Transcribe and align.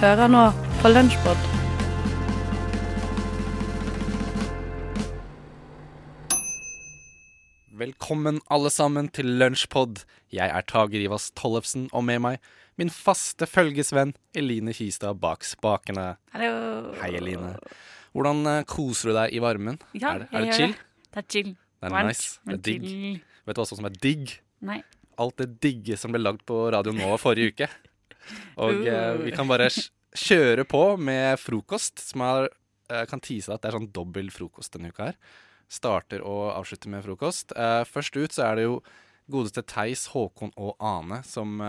Hører 0.00 0.28
nå 0.34 0.42
på 0.82 0.90
Lunsjbod. 0.92 1.46
Velkommen 7.78 8.40
alle 8.50 8.70
sammen 8.72 9.08
til 9.14 9.28
Lunsjpod. 9.38 10.00
Jeg 10.34 10.48
er 10.50 10.64
Tage 10.66 10.98
Rivas 11.02 11.28
Tollefsen, 11.36 11.88
og 11.92 12.04
med 12.08 12.22
meg 12.24 12.40
min 12.80 12.90
faste 12.92 13.46
følgesvenn 13.48 14.14
Eline 14.38 14.72
Kistad 14.76 15.18
bak 15.22 15.44
spakene. 15.46 16.14
Hallo. 16.34 16.94
Hei, 17.02 17.12
Eline. 17.18 17.52
Hvordan 18.16 18.40
eh, 18.50 18.62
koser 18.68 19.10
du 19.12 19.16
deg 19.18 19.34
i 19.36 19.42
varmen? 19.44 19.78
Ja, 19.94 20.14
er, 20.16 20.24
det- 20.24 20.28
er 20.32 20.46
det 20.46 20.54
chill? 20.56 20.74
Det 21.12 21.22
er 21.22 21.28
chill. 21.34 21.50
Det 21.78 21.86
er 21.90 21.94
Varmt, 21.94 22.08
nice. 22.08 22.38
Det 22.46 22.54
er 22.56 22.62
digg. 22.70 22.86
chill. 22.88 23.20
Vet 23.46 23.56
du 23.56 23.60
hva 23.62 23.68
som 23.70 23.84
er 23.90 23.98
digg? 24.02 24.32
Nei. 24.68 24.80
Alt 25.18 25.36
det 25.42 25.48
digge 25.62 25.96
som 25.98 26.12
ble 26.14 26.22
lagd 26.22 26.44
på 26.48 26.56
Radio 26.72 26.92
Nå 26.94 27.12
forrige 27.20 27.52
uke. 27.52 27.68
Og 28.58 28.86
eh, 28.86 29.14
Uh. 29.14 29.24
vi 29.24 29.34
kan 29.34 29.48
bare 29.48 29.68
kjøre 30.16 30.64
på 30.68 30.82
med 31.00 31.38
frokost, 31.40 32.00
som 32.10 32.24
er 32.26 32.48
eh, 32.90 33.04
kan 33.08 33.20
tise 33.20 33.52
at 33.52 33.62
det 33.62 33.70
er 33.70 33.78
sånn 33.78 33.92
dobbel 33.94 34.30
frokost 34.34 34.74
denne 34.74 34.92
uka 34.92 35.10
her. 35.10 35.18
Starter 35.68 36.24
og 36.24 36.54
avslutter 36.54 36.90
med 36.92 37.04
frokost. 37.04 37.52
Eh, 37.52 37.84
først 37.84 38.16
ut 38.16 38.32
så 38.32 38.48
er 38.48 38.58
det 38.58 38.68
jo 38.68 38.80
godeste 39.28 39.62
Theis, 39.68 40.06
Håkon 40.14 40.54
og 40.56 40.78
Ane 40.80 41.20
som 41.28 41.60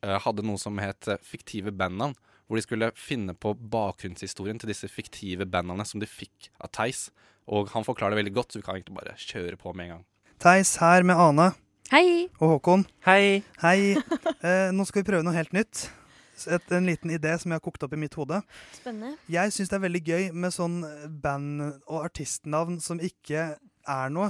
hadde 0.00 0.44
noe 0.46 0.56
som 0.56 0.78
het 0.80 1.04
fiktive 1.26 1.68
bandnavn. 1.74 2.14
Hvor 2.48 2.56
de 2.56 2.64
skulle 2.64 2.88
finne 2.96 3.34
på 3.36 3.52
bakgrunnshistorien 3.52 4.56
til 4.56 4.70
disse 4.70 4.88
fiktive 4.88 5.44
bandene 5.44 5.84
som 5.84 6.00
de 6.00 6.08
fikk 6.08 6.48
av 6.56 6.72
Theis. 6.72 7.10
Og 7.44 7.68
han 7.74 7.84
forklarer 7.84 8.16
det 8.16 8.22
veldig 8.22 8.34
godt, 8.38 8.54
så 8.54 8.62
vi 8.62 8.64
kan 8.64 8.78
egentlig 8.78 8.96
bare 8.96 9.18
kjøre 9.20 9.60
på 9.60 9.74
med 9.76 9.84
en 9.84 9.92
gang. 9.98 10.04
Theis 10.40 10.78
her 10.80 11.04
med 11.04 11.20
Ane 11.20 11.50
Hei. 11.88 12.28
og 12.36 12.50
Håkon. 12.58 12.82
Hei! 13.06 13.40
Hei. 13.62 13.94
Eh, 14.44 14.68
nå 14.76 14.84
skal 14.84 15.00
vi 15.00 15.06
prøve 15.08 15.24
noe 15.24 15.32
helt 15.32 15.54
nytt. 15.56 15.86
Et, 16.44 16.72
en 16.76 16.84
liten 16.86 17.10
idé 17.10 17.30
som 17.40 17.48
jeg 17.48 17.56
har 17.56 17.64
kokt 17.64 17.82
opp 17.86 17.94
i 17.96 17.98
mitt 17.98 18.12
hode. 18.18 18.42
Spennende. 18.76 19.14
Jeg 19.32 19.54
syns 19.56 19.70
det 19.72 19.78
er 19.78 19.84
veldig 19.86 20.02
gøy 20.04 20.26
med 20.36 20.52
sånn 20.54 20.76
band- 21.22 21.80
og 21.88 22.02
artistnavn 22.04 22.76
som 22.84 23.00
ikke 23.00 23.46
er 23.88 24.12
noe. 24.12 24.28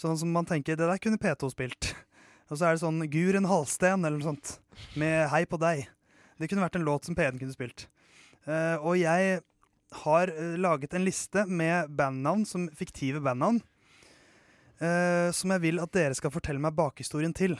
Sånn 0.00 0.16
som 0.18 0.32
man 0.32 0.48
tenker 0.48 0.78
det 0.80 0.88
der 0.88 1.02
kunne 1.02 1.20
P2 1.20 1.52
spilt. 1.52 1.92
Og 2.48 2.56
så 2.56 2.70
er 2.70 2.74
det 2.78 2.82
sånn 2.82 3.04
Guren 3.12 3.46
Halsten 3.52 4.02
eller 4.02 4.16
noe 4.16 4.32
sånt. 4.32 4.56
Med 4.96 5.28
Hei 5.30 5.44
på 5.44 5.60
deg. 5.60 5.84
Det 6.40 6.48
kunne 6.48 6.64
vært 6.64 6.80
en 6.80 6.88
låt 6.88 7.04
som 7.04 7.18
P1 7.18 7.36
kunne 7.36 7.52
spilt. 7.54 7.84
Eh, 8.48 8.80
og 8.80 8.96
jeg 8.96 9.42
har 10.02 10.32
eh, 10.32 10.56
laget 10.56 10.96
en 10.96 11.04
liste 11.04 11.44
med 11.46 11.92
bandnavn, 12.00 12.48
som 12.48 12.66
fiktive 12.74 13.20
bandnavn. 13.20 13.60
Eh, 14.82 15.30
som 15.34 15.54
jeg 15.54 15.62
vil 15.62 15.80
at 15.82 15.94
dere 15.94 16.18
skal 16.18 16.32
fortelle 16.34 16.62
meg 16.62 16.74
bakhistorien 16.76 17.34
til. 17.36 17.56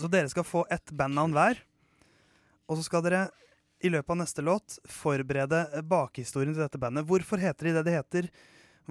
Så 0.00 0.08
dere 0.10 0.30
skal 0.32 0.46
få 0.46 0.64
ett 0.72 0.92
bandnavn 0.96 1.34
hver. 1.36 1.60
Og 2.70 2.78
så 2.78 2.86
skal 2.86 3.04
dere 3.06 3.26
i 3.80 3.90
løpet 3.92 4.12
av 4.12 4.18
neste 4.20 4.44
låt 4.44 4.78
forberede 4.88 5.82
bakhistorien 5.88 6.52
til 6.52 6.62
dette 6.62 6.80
bandet. 6.80 7.06
Hvorfor 7.08 7.40
heter 7.40 7.70
de 7.70 7.76
det 7.78 7.84
de 7.88 7.96
heter? 7.96 8.28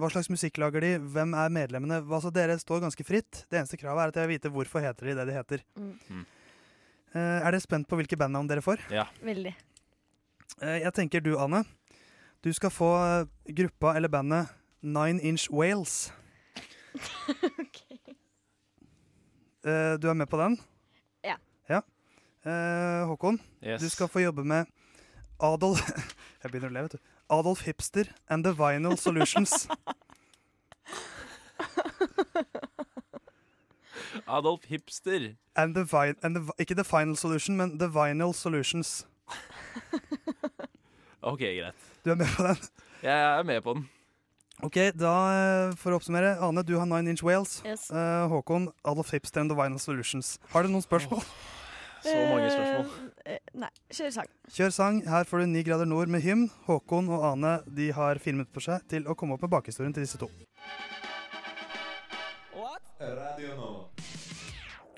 Hva 0.00 0.08
slags 0.10 0.30
musikk 0.32 0.58
lager 0.62 0.82
de? 0.82 0.92
Hvem 1.12 1.34
er 1.36 1.52
medlemmene? 1.52 2.00
Altså, 2.02 2.32
dere 2.34 2.56
står 2.58 2.82
ganske 2.84 3.04
fritt. 3.06 3.44
Det 3.50 3.60
eneste 3.60 3.78
kravet 3.80 4.02
er 4.02 4.12
at 4.12 4.20
jeg 4.20 4.30
vil 4.30 4.38
vite 4.38 4.52
hvorfor 4.54 4.82
heter 4.84 5.10
de 5.10 5.16
det 5.18 5.26
de 5.28 5.36
heter. 5.36 5.64
Mm. 5.76 6.22
Eh, 7.10 7.20
er 7.20 7.50
dere 7.50 7.62
spent 7.62 7.88
på 7.90 7.98
hvilke 7.98 8.18
bandnavn 8.18 8.48
dere 8.50 8.64
får? 8.64 8.82
Ja. 8.94 9.08
Veldig. 9.24 9.52
Uh, 10.60 10.78
jeg 10.80 10.94
tenker 10.96 11.22
du, 11.24 11.34
Ane. 11.38 11.64
Du 12.40 12.48
skal 12.56 12.72
få 12.72 12.88
eh, 13.04 13.28
gruppa 13.60 13.92
eller 13.98 14.08
bandet 14.08 14.48
Nine 14.80 15.20
Inch 15.20 15.50
Wales. 15.52 16.08
Eh, 19.60 19.94
du 20.00 20.06
er 20.08 20.14
med 20.16 20.24
på 20.26 20.38
den? 20.40 20.54
Ja. 21.24 21.34
ja. 21.68 21.80
Eh, 22.48 23.02
Håkon, 23.10 23.36
Yes. 23.60 23.82
du 23.82 23.88
skal 23.92 24.08
få 24.08 24.22
jobbe 24.22 24.40
med 24.44 24.64
Adolf 25.40 25.82
Jeg 26.42 26.50
begynner 26.50 26.70
å 26.70 26.72
le, 26.72 26.82
vet 26.86 26.92
du. 26.96 26.98
Adolf 27.28 27.60
Hipster 27.66 28.08
and 28.32 28.44
the 28.48 28.54
Vinyl 28.56 28.96
Solutions. 28.96 29.68
Adolf 34.26 34.64
Hipster. 34.64 35.36
And 35.56 35.74
the 35.74 35.84
vi 35.84 36.14
and 36.22 36.34
the, 36.36 36.52
ikke 36.58 36.74
The 36.74 36.84
Final 36.84 37.16
Solution, 37.16 37.56
men 37.56 37.78
The 37.78 37.88
Vinyl 37.92 38.32
Solutions. 38.34 39.06
Ok, 41.22 41.38
greit. 41.40 41.74
Du 42.04 42.10
er 42.10 42.14
med 42.14 42.26
på 42.36 42.42
den? 42.48 42.56
Jeg 43.02 43.38
er 43.38 43.42
med 43.42 43.60
på 43.62 43.74
den. 43.74 43.88
Ok, 44.66 44.76
da 44.98 45.14
eh, 45.32 45.76
For 45.80 45.94
å 45.94 46.00
oppsummere. 46.00 46.34
Ane, 46.44 46.64
du 46.66 46.74
har 46.76 46.88
Nine 46.88 47.14
Inch 47.14 47.22
Wales. 47.24 47.60
Yes. 47.64 47.88
Uh, 47.92 48.28
Håkon, 48.32 48.68
Adolf 48.84 49.12
Hipster 49.14 49.40
and 49.42 49.52
the 49.52 49.56
Vinyl 49.56 49.80
Solutions. 49.80 50.36
Har 50.52 50.66
du 50.66 50.72
noen 50.72 50.84
spørsmål? 50.84 51.24
Så 52.00 52.14
mange 52.16 52.48
spørsmål. 52.48 53.10
Eh, 53.28 53.40
nei, 53.60 53.68
kjør 53.92 54.12
sang. 54.14 54.28
Kjør 54.56 54.72
sang. 54.72 55.02
Her 55.08 55.26
får 55.28 55.42
du 55.42 55.50
Ni 55.52 55.64
grader 55.66 55.88
nord 55.88 56.12
med 56.12 56.24
hymn. 56.24 56.46
Håkon 56.68 57.10
og 57.12 57.26
Ane 57.32 57.58
de 57.68 57.90
har 57.96 58.20
fire 58.22 58.38
minutter 58.38 58.56
på 58.56 58.64
seg 58.64 58.86
til 58.88 59.08
å 59.08 59.16
komme 59.16 59.36
opp 59.36 59.44
med 59.44 59.52
bakhistorien 59.52 59.92
til 59.96 60.06
disse 60.06 60.20
to. 60.20 60.30
Radio 63.00 63.54
Nå. 63.56 63.68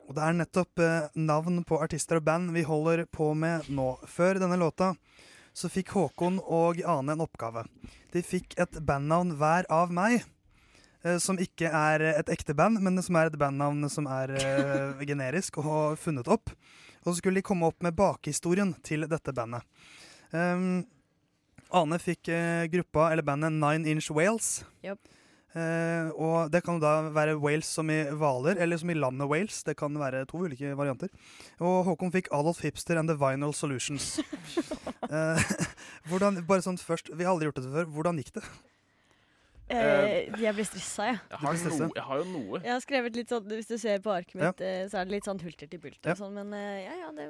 Og 0.09 0.17
det 0.17 0.23
er 0.27 0.35
nettopp 0.35 0.81
eh, 0.83 1.11
navn 1.23 1.61
på 1.65 1.79
artister 1.81 2.19
og 2.19 2.25
band 2.27 2.51
vi 2.53 2.65
holder 2.67 3.05
på 3.07 3.31
med 3.39 3.69
nå. 3.71 3.95
Før 4.11 4.41
denne 4.43 4.59
låta 4.59 4.91
så 5.55 5.69
fikk 5.73 5.93
Håkon 5.97 6.39
og 6.43 6.81
Ane 6.89 7.15
en 7.17 7.25
oppgave. 7.25 7.65
De 8.13 8.23
fikk 8.25 8.57
et 8.61 8.79
bandnavn 8.81 9.35
hver 9.41 9.69
av 9.73 9.93
meg. 9.93 10.25
eh, 11.05 11.19
Som 11.19 11.39
ikke 11.39 11.69
er 11.69 12.01
et 12.13 12.29
ekte 12.33 12.55
band, 12.55 12.81
men 12.81 13.03
som 13.03 13.17
er 13.17 13.27
et 13.31 13.39
bandnavn 13.39 13.89
som 13.91 14.07
er 14.07 14.35
eh, 14.37 15.05
generisk 15.07 15.59
og 15.59 15.99
funnet 15.99 16.29
opp. 16.29 16.51
Og 17.05 17.13
så 17.13 17.19
skulle 17.19 17.41
de 17.41 17.47
komme 17.47 17.67
opp 17.67 17.83
med 17.83 17.97
bakhistorien 17.99 18.75
til 18.83 19.09
dette 19.11 19.33
bandet. 19.35 19.63
Um, 20.31 20.85
Ane 21.73 21.99
fikk 21.99 22.29
eh, 22.29 22.69
gruppa, 22.71 23.11
eller 23.11 23.27
bandet 23.27 23.53
Nine 23.53 23.89
Inch 23.89 24.11
Wales. 24.15 24.63
Japp. 24.85 25.01
Eh, 25.53 26.09
og 26.17 26.49
det 26.53 26.63
kan 26.65 26.81
da 26.81 27.11
være 27.13 27.37
Wales 27.41 27.69
som 27.69 27.91
i 27.93 28.01
Hvaler, 28.09 28.57
eller 28.63 28.81
som 28.81 28.93
i 28.93 28.97
landet 28.97 29.29
Wales. 29.29 29.61
Det 29.67 29.77
kan 29.77 29.97
være 30.01 30.25
to 30.31 30.41
ulike 30.47 30.73
varianter. 30.79 31.13
Og 31.61 31.83
Håkon 31.91 32.13
fikk 32.15 32.31
Adolf 32.33 32.63
Hipster 32.65 33.01
and 33.01 33.13
The 33.13 33.19
Vinyl 33.21 33.55
Solutions. 33.57 34.15
Eh, 35.13 35.41
hvordan, 36.09 36.39
bare 36.49 36.63
sånn 36.65 36.79
først, 36.81 37.11
Vi 37.13 37.27
har 37.27 37.35
aldri 37.35 37.49
gjort 37.51 37.59
dette 37.59 37.73
før. 37.75 37.89
Hvordan 37.93 38.21
gikk 38.23 38.31
det? 38.39 38.43
Eh, 39.71 40.29
jeg 40.43 40.53
blir 40.57 40.67
stressa, 40.67 41.07
jeg. 41.13 41.19
Jeg 41.31 41.39
har, 41.39 41.55
Du 41.57 41.77
no, 41.79 41.91
jeg 41.95 42.05
har 42.05 42.19
jo 42.19 42.25
noe. 42.29 42.61
Jeg 42.61 42.73
har 42.73 42.81
skrevet 42.85 43.17
litt 43.17 43.29
sånn, 43.33 43.47
Hvis 43.49 43.69
du 43.71 43.77
ser 43.79 44.01
på 44.05 44.11
arket 44.13 44.35
mitt, 44.35 44.61
ja. 44.61 44.89
så 44.91 44.99
er 45.01 45.07
det 45.09 45.15
litt 45.15 45.25
sånn 45.29 45.41
hulter 45.41 45.71
til 45.71 45.81
bulter. 45.81 46.11
Ja. 46.11 46.13
og 46.13 46.19
Sånn, 46.19 46.35
men 46.35 46.53
eh, 46.59 46.83
ja, 46.85 46.97
ja, 47.07 47.13
det 47.17 47.29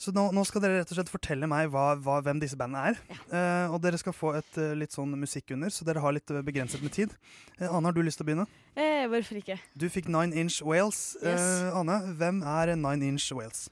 Så 0.00 0.10
nå, 0.16 0.24
nå 0.34 0.42
skal 0.48 0.64
dere 0.64 0.80
rett 0.80 0.90
og 0.90 0.98
slett 0.98 1.12
fortelle 1.12 1.46
meg 1.46 1.68
hva, 1.70 1.94
hva, 2.02 2.16
hvem 2.24 2.40
disse 2.42 2.56
bandene 2.58 2.94
er. 2.94 2.98
Eh, 3.30 3.70
og 3.74 3.78
dere 3.84 4.00
skal 4.00 4.16
få 4.16 4.32
et 4.40 4.58
eh, 4.58 4.74
litt 4.74 4.96
sånn 4.96 5.14
musikk 5.20 5.54
under, 5.54 5.70
så 5.70 5.86
dere 5.86 6.02
har 6.02 6.16
litt 6.16 6.30
eh, 6.34 6.42
begrenset 6.42 6.82
med 6.82 6.92
tid. 6.96 7.14
Eh, 7.60 7.68
Ane, 7.68 7.86
har 7.86 7.94
du 7.94 8.02
lyst 8.02 8.18
til 8.18 8.26
å 8.26 8.30
begynne? 8.32 8.48
eh, 8.74 9.04
Hvorfor 9.06 9.38
ikke? 9.38 9.60
Du 9.78 9.86
fikk 9.92 10.08
Nine 10.10 10.34
Inch 10.34 10.60
Wales. 10.64 11.16
Yes. 11.22 11.40
Eh, 11.68 11.78
Ane, 11.78 12.00
hvem 12.18 12.42
er 12.42 12.74
Nine 12.74 13.12
Inch 13.14 13.30
Wales? 13.36 13.68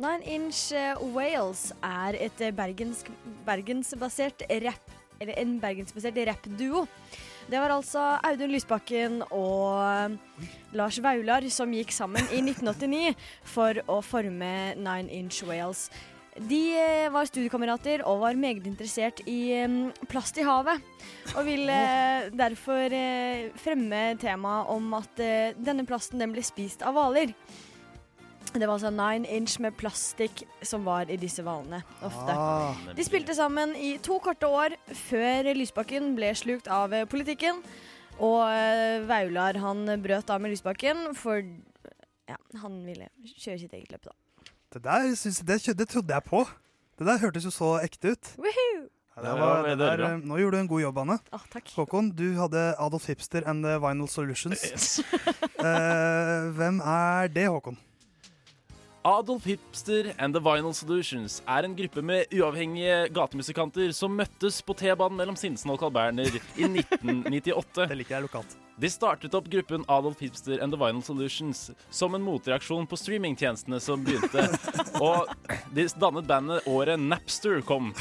Nine 0.00 0.24
Inch 0.24 0.72
eh, 0.72 0.96
Wales 1.14 1.70
er 1.84 2.16
et 2.18 2.40
eh, 2.40 2.50
bergensk, 2.56 3.10
bergensbasert 3.46 4.42
rap 4.64 4.90
Eller 5.20 5.36
en 5.36 5.58
bergensbasert 5.60 6.16
rappduo. 6.26 6.86
Det 7.50 7.58
var 7.58 7.72
altså 7.74 7.98
Audun 8.22 8.52
Lysbakken 8.52 9.24
og 9.34 9.80
eh, 9.82 10.44
Lars 10.78 11.00
Vaular 11.02 11.42
som 11.50 11.72
gikk 11.74 11.90
sammen 11.90 12.22
i 12.30 12.38
1989 12.44 13.16
for 13.42 13.80
å 13.90 13.98
forme 14.06 14.50
Nine 14.78 15.10
Inch 15.10 15.42
Wales. 15.48 15.88
De 16.38 16.60
eh, 16.78 17.08
var 17.10 17.26
studiekamerater 17.26 18.04
og 18.06 18.22
var 18.22 18.38
meget 18.38 18.68
interessert 18.70 19.18
i 19.28 19.50
eh, 19.56 19.72
plast 20.08 20.38
i 20.38 20.46
havet. 20.46 20.78
Og 21.34 21.42
ville 21.48 21.74
eh, 21.74 22.28
derfor 22.30 22.94
fremme 23.58 24.04
temaet 24.20 24.70
om 24.70 24.94
at 25.00 25.24
denne 25.58 25.86
plasten 25.88 26.22
den 26.22 26.30
ble 26.36 26.44
spist 26.46 26.86
av 26.86 26.94
hvaler. 26.94 27.34
Det 28.50 28.66
var 28.66 28.74
altså 28.74 28.90
nine 28.90 29.28
inch 29.30 29.58
med 29.62 29.76
plastikk 29.78 30.42
som 30.66 30.82
var 30.84 31.10
i 31.10 31.16
disse 31.20 31.42
hvalene. 31.46 31.82
Ofte. 32.02 32.34
Ah, 32.34 32.74
De 32.96 33.04
spilte 33.06 33.34
sammen 33.38 33.76
i 33.78 33.92
to 34.02 34.18
korte 34.22 34.48
år 34.50 34.74
før 35.06 35.52
Lysbakken 35.54 36.14
ble 36.18 36.32
slukt 36.34 36.66
av 36.70 36.94
politikken. 37.12 37.62
Og 38.20 38.42
eh, 38.50 39.00
Vaular 39.08 39.56
han 39.62 39.86
brøt 40.02 40.30
av 40.34 40.42
med 40.42 40.52
Lysbakken, 40.52 41.12
for 41.16 41.38
ja, 42.28 42.36
han 42.62 42.80
ville 42.84 43.06
kjøre 43.36 43.60
sitt 43.62 43.72
eget 43.78 43.94
løp, 43.94 44.10
da. 44.10 44.16
det 44.76 44.82
der 44.84 45.06
syns, 45.18 45.40
det, 45.46 45.60
det 45.78 45.86
trodde 45.88 46.14
jeg 46.14 46.26
på. 46.26 46.42
Det 47.00 47.06
der 47.08 47.22
hørtes 47.22 47.46
jo 47.48 47.52
så 47.54 47.76
ekte 47.80 48.12
ut. 48.12 48.34
Woohoo! 48.36 48.88
Det 49.20 49.32
var, 49.36 49.66
det 49.68 49.76
der, 49.80 50.00
eh, 50.06 50.20
nå 50.24 50.36
gjorde 50.40 50.56
du 50.56 50.60
en 50.62 50.68
god 50.70 50.80
jobb, 50.84 50.98
Anne. 51.02 51.16
Ah, 51.34 51.42
takk. 51.52 51.68
Håkon, 51.76 52.10
du 52.16 52.26
hadde 52.38 52.60
Adolf 52.80 53.08
Hipster 53.10 53.44
and 53.48 53.64
the 53.66 53.78
Vinyl 53.82 54.08
Solutions. 54.08 55.00
Eh, 55.60 56.46
hvem 56.56 56.78
er 56.80 57.28
det, 57.28 57.46
Håkon? 57.52 57.76
Adolf 59.02 59.44
Hipster 59.44 60.12
and 60.18 60.34
The 60.34 60.40
Vinyl 60.40 60.74
Solutions 60.74 61.38
er 61.48 61.64
en 61.64 61.76
gruppe 61.76 62.02
med 62.04 62.34
uavhengige 62.36 63.06
gatemusikanter 63.16 63.94
som 63.96 64.12
møttes 64.12 64.58
på 64.60 64.76
T-banen 64.76 65.16
mellom 65.16 65.38
Sinsen 65.40 65.72
og 65.72 65.80
Carl 65.80 65.94
Berner 65.94 66.28
i 66.28 66.68
1998. 66.68 67.86
Det 67.88 67.96
liker 67.96 68.18
jeg 68.18 68.26
lokalt. 68.26 68.58
De 68.80 68.90
startet 68.92 69.32
opp 69.36 69.48
gruppen 69.52 69.86
Adolf 69.88 70.20
Hipster 70.20 70.60
and 70.60 70.76
The 70.76 70.80
Vinyl 70.82 71.00
Solutions 71.04 71.70
som 71.88 72.16
en 72.16 72.24
motreaksjon 72.24 72.84
på 72.88 73.00
streamingtjenestene 73.00 73.80
som 73.80 74.04
begynte. 74.04 74.44
Og 75.00 75.32
de 75.72 75.88
dannet 75.96 76.28
bandet 76.28 76.68
året 76.68 77.00
Napster 77.00 77.64
kom, 77.64 77.94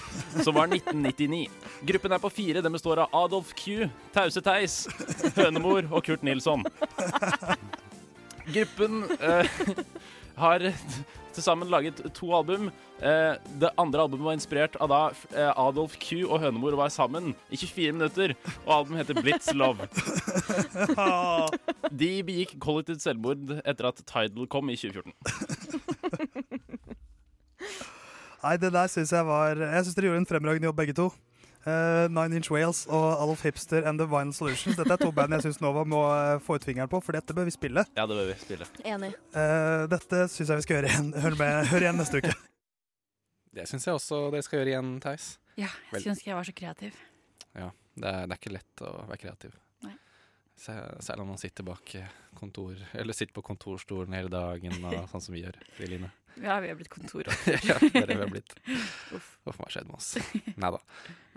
som 0.43 0.55
var 0.59 0.67
1999. 0.67 1.45
Gruppen 1.87 2.15
er 2.15 2.23
på 2.27 2.35
fire. 2.41 2.63
Den 2.63 2.75
består 2.75 3.05
av 3.05 3.15
Adolf 3.23 3.55
Q, 3.55 3.87
Tause 4.11 4.43
Theis, 4.43 4.81
Hønemor 5.39 5.87
og 5.93 6.03
Kurt 6.03 6.27
Nilsson. 6.27 6.67
Gruppen 8.53 9.03
eh, 9.19 9.45
har 10.43 10.65
til 11.33 11.43
sammen 11.43 11.69
laget 11.71 12.01
to 12.15 12.31
album. 12.35 12.69
Eh, 12.99 13.35
det 13.61 13.71
andre 13.79 14.03
albumet 14.03 14.25
var 14.25 14.37
inspirert 14.37 14.75
av 14.81 14.91
da 14.91 15.01
eh, 15.31 15.51
Adolf 15.53 15.95
Q 16.01 16.25
og 16.25 16.39
Hønemor 16.43 16.77
var 16.79 16.91
sammen 16.93 17.33
i 17.49 17.59
24 17.59 17.95
minutter, 17.95 18.35
og 18.65 18.73
albumet 18.79 19.03
heter 19.03 19.21
Blitz 19.21 19.53
Love. 19.55 19.87
De 22.01 22.11
begikk 22.27 22.57
kollektivt 22.61 23.03
selvmord 23.05 23.59
etter 23.63 23.91
at 23.91 24.03
Tidal 24.03 24.49
kom 24.51 24.71
i 24.71 24.77
2014. 24.79 25.13
Nei, 28.39 28.55
det 28.55 28.69
der 28.71 28.87
syns 28.87 29.11
jeg 29.11 29.25
var 29.27 29.59
Jeg 29.59 29.83
syns 29.83 29.97
dere 29.97 30.07
gjorde 30.07 30.21
en 30.21 30.29
fremragende 30.29 30.69
jobb, 30.69 30.77
begge 30.79 30.95
to. 30.95 31.09
Eh, 31.67 32.05
Nine 32.07 32.37
Inch 32.39 32.47
Wales 32.53 32.85
og 32.87 33.07
Alf 33.19 33.41
Hipster 33.43 33.83
and 33.89 33.99
The 33.99 34.05
Vinyl 34.07 34.31
Solutions. 34.33 34.77
Dette 34.79 34.93
er 34.95 35.01
to 35.01 35.09
band 35.11 35.35
jeg 35.35 35.43
syns 35.47 35.59
Nova 35.63 35.83
må 35.87 35.99
eh, 36.07 36.37
få 36.45 36.55
ut 36.55 36.63
fingeren 36.67 36.87
på, 36.91 37.01
for 37.03 37.17
dette 37.17 37.35
bør 37.35 37.49
vi 37.49 37.53
spille. 37.55 37.83
Ja, 37.97 38.05
det 38.07 38.15
bør 38.15 38.29
vi 38.31 38.37
spille. 38.39 38.67
Enig. 38.87 39.11
Uh, 39.35 39.83
dette 39.91 40.21
syns 40.31 40.53
jeg 40.53 40.61
vi 40.61 40.65
skal 40.67 40.77
gjøre 40.79 40.91
igjen, 40.93 41.09
Hør, 41.25 41.35
med, 41.41 41.67
hør 41.73 41.85
igjen 41.87 41.99
neste 41.99 42.21
uke. 42.23 42.31
Det 43.59 43.65
syns 43.67 43.87
jeg 43.89 43.97
også 43.97 44.21
dere 44.31 44.45
skal 44.45 44.61
gjøre 44.61 44.71
igjen, 44.75 44.93
Theis. 45.03 45.27
Ja, 45.59 45.67
jeg 45.91 45.99
skulle 45.99 46.13
ønske 46.15 46.29
jeg 46.31 46.37
var 46.39 46.47
så 46.47 46.55
kreativ. 46.55 46.99
Det 47.99 48.07
er, 48.07 48.21
det 48.29 48.31
er 48.31 48.37
ikke 48.39 48.53
lett 48.55 48.81
å 48.87 48.91
være 49.09 49.19
kreativ. 49.19 49.55
Nei. 49.83 49.95
Se- 50.55 50.75
Særlig 51.03 51.25
når 51.25 51.27
man 51.33 51.41
sitter 51.41 51.65
bak 51.67 51.91
kontor 52.39 52.77
Eller 52.95 53.17
sitter 53.17 53.35
på 53.35 53.43
kontorstolen 53.43 54.15
hele 54.15 54.31
dagen, 54.31 54.77
og 54.87 55.01
sånn 55.11 55.25
som 55.25 55.35
vi 55.35 55.41
gjør. 55.43 55.57
Line. 55.83 56.07
Ja, 56.39 56.59
vi 56.63 56.69
har 56.71 56.77
blitt 56.79 56.91
kontor. 56.93 57.27
ja, 57.67 57.77
det 57.81 57.89
er 57.93 58.07
det 58.07 58.17
vi 58.17 58.23
har 58.23 58.31
blitt. 58.31 58.55
Uff. 59.15 59.29
Uff, 59.49 59.59
hva 59.59 59.69
skjedde 59.71 59.89
med 59.89 59.99
oss? 59.99 60.09
Nei 60.55 60.71
da. 60.75 60.81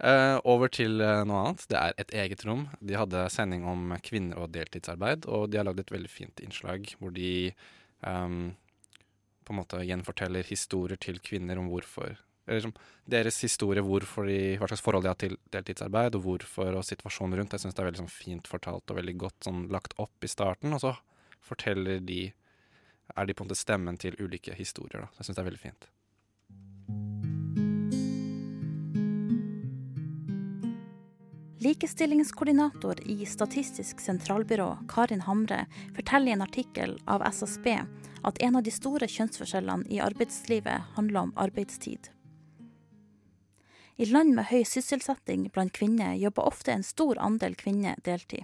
Uh, 0.02 0.38
over 0.52 0.72
til 0.72 1.00
eh, 1.04 1.22
noe 1.28 1.44
annet. 1.44 1.66
Det 1.70 1.78
er 1.78 1.94
et 2.02 2.16
eget 2.24 2.44
rom. 2.48 2.66
De 2.80 2.98
hadde 2.98 3.26
sending 3.34 3.66
om 3.68 3.94
kvinner 4.04 4.42
og 4.42 4.52
deltidsarbeid, 4.54 5.28
og 5.30 5.48
de 5.52 5.60
har 5.60 5.68
lagd 5.68 5.84
et 5.84 5.94
veldig 5.94 6.10
fint 6.10 6.42
innslag 6.44 6.92
hvor 6.98 7.14
de 7.14 7.52
um, 8.06 8.52
på 9.42 9.54
en 9.54 9.60
måte 9.62 9.82
gjenforteller 9.86 10.46
historier 10.46 11.00
til 11.00 11.22
kvinner 11.24 11.60
om 11.60 11.70
hvorfor 11.72 12.14
eller 12.46 12.60
som 12.64 12.72
deres 13.06 13.38
historie, 13.44 13.82
hvorfor 13.84 14.26
de, 14.26 14.56
hva 14.58 14.66
slags 14.70 14.82
forhold 14.82 15.04
de 15.06 15.10
har 15.12 15.18
til 15.20 15.36
deltidsarbeid, 15.54 16.16
og 16.18 16.24
hvorfor, 16.26 16.74
og 16.78 16.86
situasjonen 16.86 17.38
rundt. 17.38 17.54
Jeg 17.54 17.64
syns 17.64 17.76
det 17.76 17.84
er 17.84 17.88
veldig 17.90 18.02
sånn, 18.02 18.12
fint 18.12 18.50
fortalt 18.50 18.90
og 18.90 18.98
veldig 18.98 19.14
godt 19.20 19.46
sånn, 19.46 19.66
lagt 19.72 19.94
opp 20.02 20.26
i 20.26 20.30
starten. 20.30 20.74
Og 20.74 20.82
så 20.82 20.94
forteller 21.46 22.02
de 22.02 22.24
Er 23.16 23.26
de 23.26 23.34
på 23.34 23.44
en 23.44 23.50
måte 23.50 23.60
stemmen 23.60 23.98
til 24.00 24.16
ulike 24.18 24.54
historier. 24.56 25.04
Da. 25.04 25.10
Jeg 25.18 25.28
syns 25.28 25.36
det 25.36 25.42
er 25.42 25.50
veldig 25.50 25.62
fint. 25.62 25.90
Likestillingskoordinator 31.62 32.98
i 33.06 33.26
Statistisk 33.26 34.00
sentralbyrå, 34.00 34.78
Karin 34.88 35.20
Hamre, 35.20 35.66
forteller 35.94 36.32
i 36.32 36.34
en 36.34 36.42
artikkel 36.42 36.96
av 37.06 37.22
SSB 37.22 37.68
at 38.22 38.40
en 38.42 38.56
av 38.58 38.64
de 38.66 38.72
store 38.74 39.06
kjønnsforskjellene 39.06 39.86
i 39.86 40.00
arbeidslivet 40.02 40.88
handler 40.96 41.28
om 41.28 41.32
arbeidstid. 41.38 42.08
I 43.96 44.08
land 44.10 44.34
med 44.34 44.48
høy 44.50 44.64
sysselsetting 44.66 45.46
blant 45.54 45.74
kvinner 45.76 46.16
jobber 46.18 46.50
ofte 46.50 46.74
en 46.74 46.82
stor 46.82 47.20
andel 47.22 47.54
kvinner 47.54 48.00
deltid. 48.02 48.42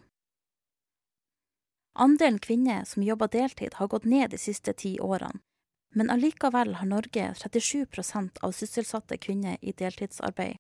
Andelen 1.98 2.38
kvinner 2.38 2.84
som 2.86 3.02
jobber 3.02 3.28
deltid 3.28 3.74
har 3.74 3.90
gått 3.90 4.04
ned 4.04 4.30
de 4.30 4.38
siste 4.38 4.72
ti 4.72 4.94
årene, 5.00 5.40
men 5.94 6.10
allikevel 6.14 6.76
har 6.78 6.86
Norge 6.86 7.32
37% 7.40 8.38
av 8.42 8.54
sysselsatte 8.54 9.18
kvinner 9.18 9.58
i 9.60 9.74
deltidsarbeid 9.74 10.58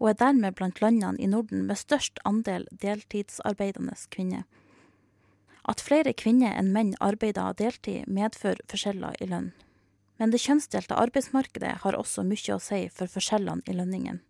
og 0.00 0.08
er 0.08 0.18
dermed 0.22 0.56
blant 0.56 0.80
landene 0.80 1.20
i 1.20 1.28
Norden 1.28 1.66
med 1.68 1.78
størst 1.78 2.18
andel 2.24 2.64
deltidsarbeidende 2.82 3.94
kvinner. 4.14 4.46
At 5.68 5.82
flere 5.84 6.14
kvinner 6.16 6.56
enn 6.56 6.72
menn 6.72 6.94
arbeider 7.04 7.52
deltid, 7.58 8.08
medfører 8.08 8.64
forskjeller 8.72 9.20
i 9.20 9.28
lønn. 9.28 9.50
Men 10.16 10.32
det 10.32 10.40
kjønnsdelte 10.40 10.96
arbeidsmarkedet 10.96 11.76
har 11.84 11.96
også 11.96 12.24
mye 12.24 12.56
å 12.56 12.62
si 12.64 12.86
for 12.96 13.12
forskjellene 13.12 13.64
i 13.68 13.76
lønningen. 13.76 14.22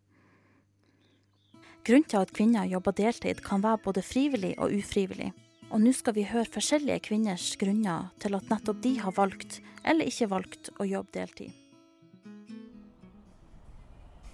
Grunnen 1.87 2.11
til 2.11 2.21
at 2.21 2.35
kvinner 2.35 2.67
jobber 2.69 2.93
deltid 2.99 3.41
kan 3.47 3.63
være 3.63 3.81
både 3.87 4.03
frivillig 4.05 4.57
og 4.59 4.75
ufrivillig, 4.75 5.31
og 5.71 5.79
nå 5.83 5.93
skal 5.95 6.17
vi 6.17 6.27
høre 6.27 6.51
forskjellige 6.51 7.05
kvinners 7.07 7.53
grunner 7.61 8.11
til 8.23 8.35
at 8.35 8.49
nettopp 8.51 8.81
de 8.83 8.95
har 8.99 9.15
valgt, 9.15 9.61
eller 9.87 10.11
ikke 10.11 10.31
valgt, 10.31 10.71
å 10.83 10.87
jobbe 10.89 11.15
deltid. 11.15 11.57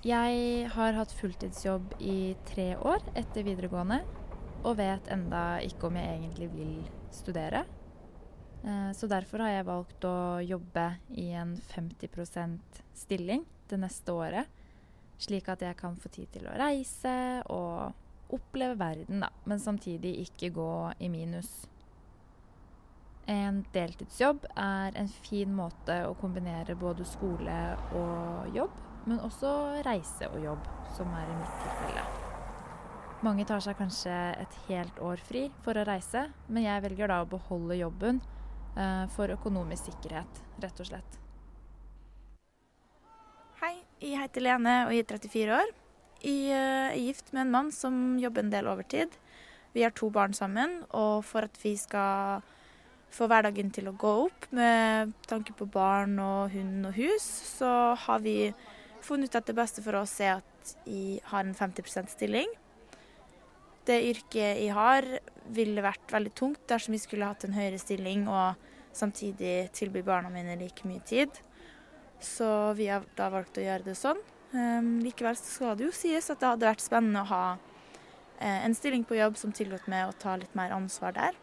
Jeg 0.07 0.69
har 0.71 0.95
hatt 0.97 1.13
fulltidsjobb 1.19 1.97
i 2.01 2.37
tre 2.49 2.71
år 2.79 3.03
etter 3.19 3.45
videregående, 3.45 4.01
og 4.65 4.79
vet 4.79 5.11
enda 5.13 5.59
ikke 5.67 5.91
om 5.91 5.99
jeg 5.99 6.15
egentlig 6.15 6.49
vil 6.55 6.77
studere. 7.15 7.65
Eh, 8.65 8.93
Så 8.93 9.07
derfor 9.07 9.45
har 9.45 9.51
jeg 9.51 9.67
valgt 9.67 10.05
å 10.05 10.41
jobbe 10.41 10.87
i 11.11 11.31
en 11.33 11.57
50% 11.57 12.81
stilling 12.95 13.45
det 13.69 13.79
neste 13.79 14.13
året, 14.13 14.47
slik 15.19 15.49
at 15.49 15.61
jeg 15.61 15.77
kan 15.77 15.97
få 15.97 16.09
tid 16.09 16.33
til 16.33 16.47
å 16.47 16.57
reise 16.57 17.43
og 17.51 17.93
oppleve 18.33 18.79
verden, 18.81 19.23
da, 19.23 19.31
men 19.45 19.61
samtidig 19.61 20.17
ikke 20.25 20.51
gå 20.57 20.71
i 20.99 21.09
minus. 21.13 21.67
En 23.27 23.65
deltidsjobb 23.75 24.45
er 24.55 24.95
en 24.99 25.09
fin 25.11 25.51
måte 25.51 25.97
å 26.07 26.15
kombinere 26.21 26.77
både 26.79 27.07
skole 27.09 27.57
og 27.99 28.55
jobb, 28.55 28.77
men 29.07 29.23
også 29.23 29.51
reise 29.87 30.29
og 30.31 30.39
jobb, 30.45 30.71
som 30.95 31.11
er 31.19 31.33
i 31.33 31.39
mitt 31.41 31.59
tilfelle. 31.65 32.05
Mange 33.27 33.47
tar 33.49 33.63
seg 33.65 33.79
kanskje 33.79 34.15
et 34.37 34.57
helt 34.69 34.99
år 35.03 35.23
fri 35.27 35.47
for 35.65 35.79
å 35.79 35.87
reise, 35.89 36.27
men 36.47 36.67
jeg 36.67 36.85
velger 36.85 37.11
da 37.11 37.23
å 37.25 37.31
beholde 37.31 37.79
jobben 37.81 38.21
eh, 38.77 39.07
for 39.17 39.33
økonomisk 39.35 39.91
sikkerhet, 39.91 40.43
rett 40.63 40.85
og 40.85 40.91
slett. 40.91 41.19
Hei, 43.63 43.75
jeg 44.05 44.21
heter 44.21 44.47
Lene 44.47 44.77
og 44.85 44.95
jeg 44.95 45.07
er 45.07 45.11
34 45.17 45.59
år. 45.65 45.75
Jeg 46.27 46.51
eh, 46.51 46.91
er 46.91 46.99
gift 46.99 47.29
med 47.31 47.45
en 47.45 47.53
mann 47.55 47.69
som 47.71 48.17
jobber 48.19 48.43
en 48.43 48.51
del 48.51 48.67
overtid. 48.67 49.13
Vi 49.77 49.85
har 49.85 49.93
to 49.95 50.09
barn 50.11 50.35
sammen, 50.35 50.81
og 50.91 51.23
for 51.29 51.47
at 51.47 51.59
vi 51.63 51.77
skal 51.79 52.43
få 53.15 53.29
hverdagen 53.31 53.71
til 53.71 53.87
å 53.87 53.95
gå 53.95 54.13
opp 54.25 54.49
med 54.57 55.13
tanke 55.31 55.55
på 55.57 55.69
barn 55.71 56.19
og 56.19 56.51
hund 56.51 56.89
og 56.89 56.97
hus, 56.99 57.25
så 57.57 57.71
har 58.07 58.25
vi 58.25 58.51
funnet 59.05 59.31
ut 59.31 59.39
at 59.39 59.47
det 59.47 59.57
beste 59.57 59.85
for 59.85 60.01
oss 60.01 60.19
er 60.19 60.41
at 60.41 60.75
jeg 60.89 61.21
har 61.31 61.47
en 61.47 61.55
50% 61.55 62.11
stilling. 62.11 62.51
Det 63.87 64.01
yrket 64.11 64.65
jeg 64.65 64.75
har, 64.75 65.07
ville 65.55 65.85
vært 65.85 66.11
veldig 66.11 66.35
tungt 66.35 66.65
dersom 66.67 66.97
vi 66.97 67.05
skulle 67.05 67.29
hatt 67.31 67.47
en 67.47 67.55
høyere 67.55 67.79
stilling 67.79 68.27
og 68.27 68.59
samtidig 68.97 69.69
tilby 69.77 70.03
barna 70.03 70.33
mine 70.33 70.59
like 70.59 70.89
mye 70.89 71.05
tid. 71.07 71.31
Så 72.19 72.73
vi 72.75 72.89
har 72.91 73.07
da 73.15 73.31
valgt 73.31 73.61
å 73.61 73.63
gjøre 73.69 73.93
det 73.93 73.95
sånn. 74.01 74.19
Um, 74.55 75.01
likevel 75.03 75.37
skal 75.39 75.75
det 75.77 75.89
jo 75.89 75.95
sies 75.95 76.31
at 76.31 76.41
det 76.41 76.53
hadde 76.53 76.69
vært 76.69 76.85
spennende 76.85 77.25
å 77.25 77.31
ha 77.31 77.47
eh, 78.39 78.63
en 78.65 78.77
stilling 78.77 79.03
på 79.05 79.19
jobb 79.19 79.37
som 79.41 79.53
tillot 79.55 79.89
meg 79.91 80.07
å 80.09 80.17
ta 80.17 80.37
litt 80.39 80.55
mer 80.57 80.75
ansvar 80.77 81.17
der. 81.17 81.39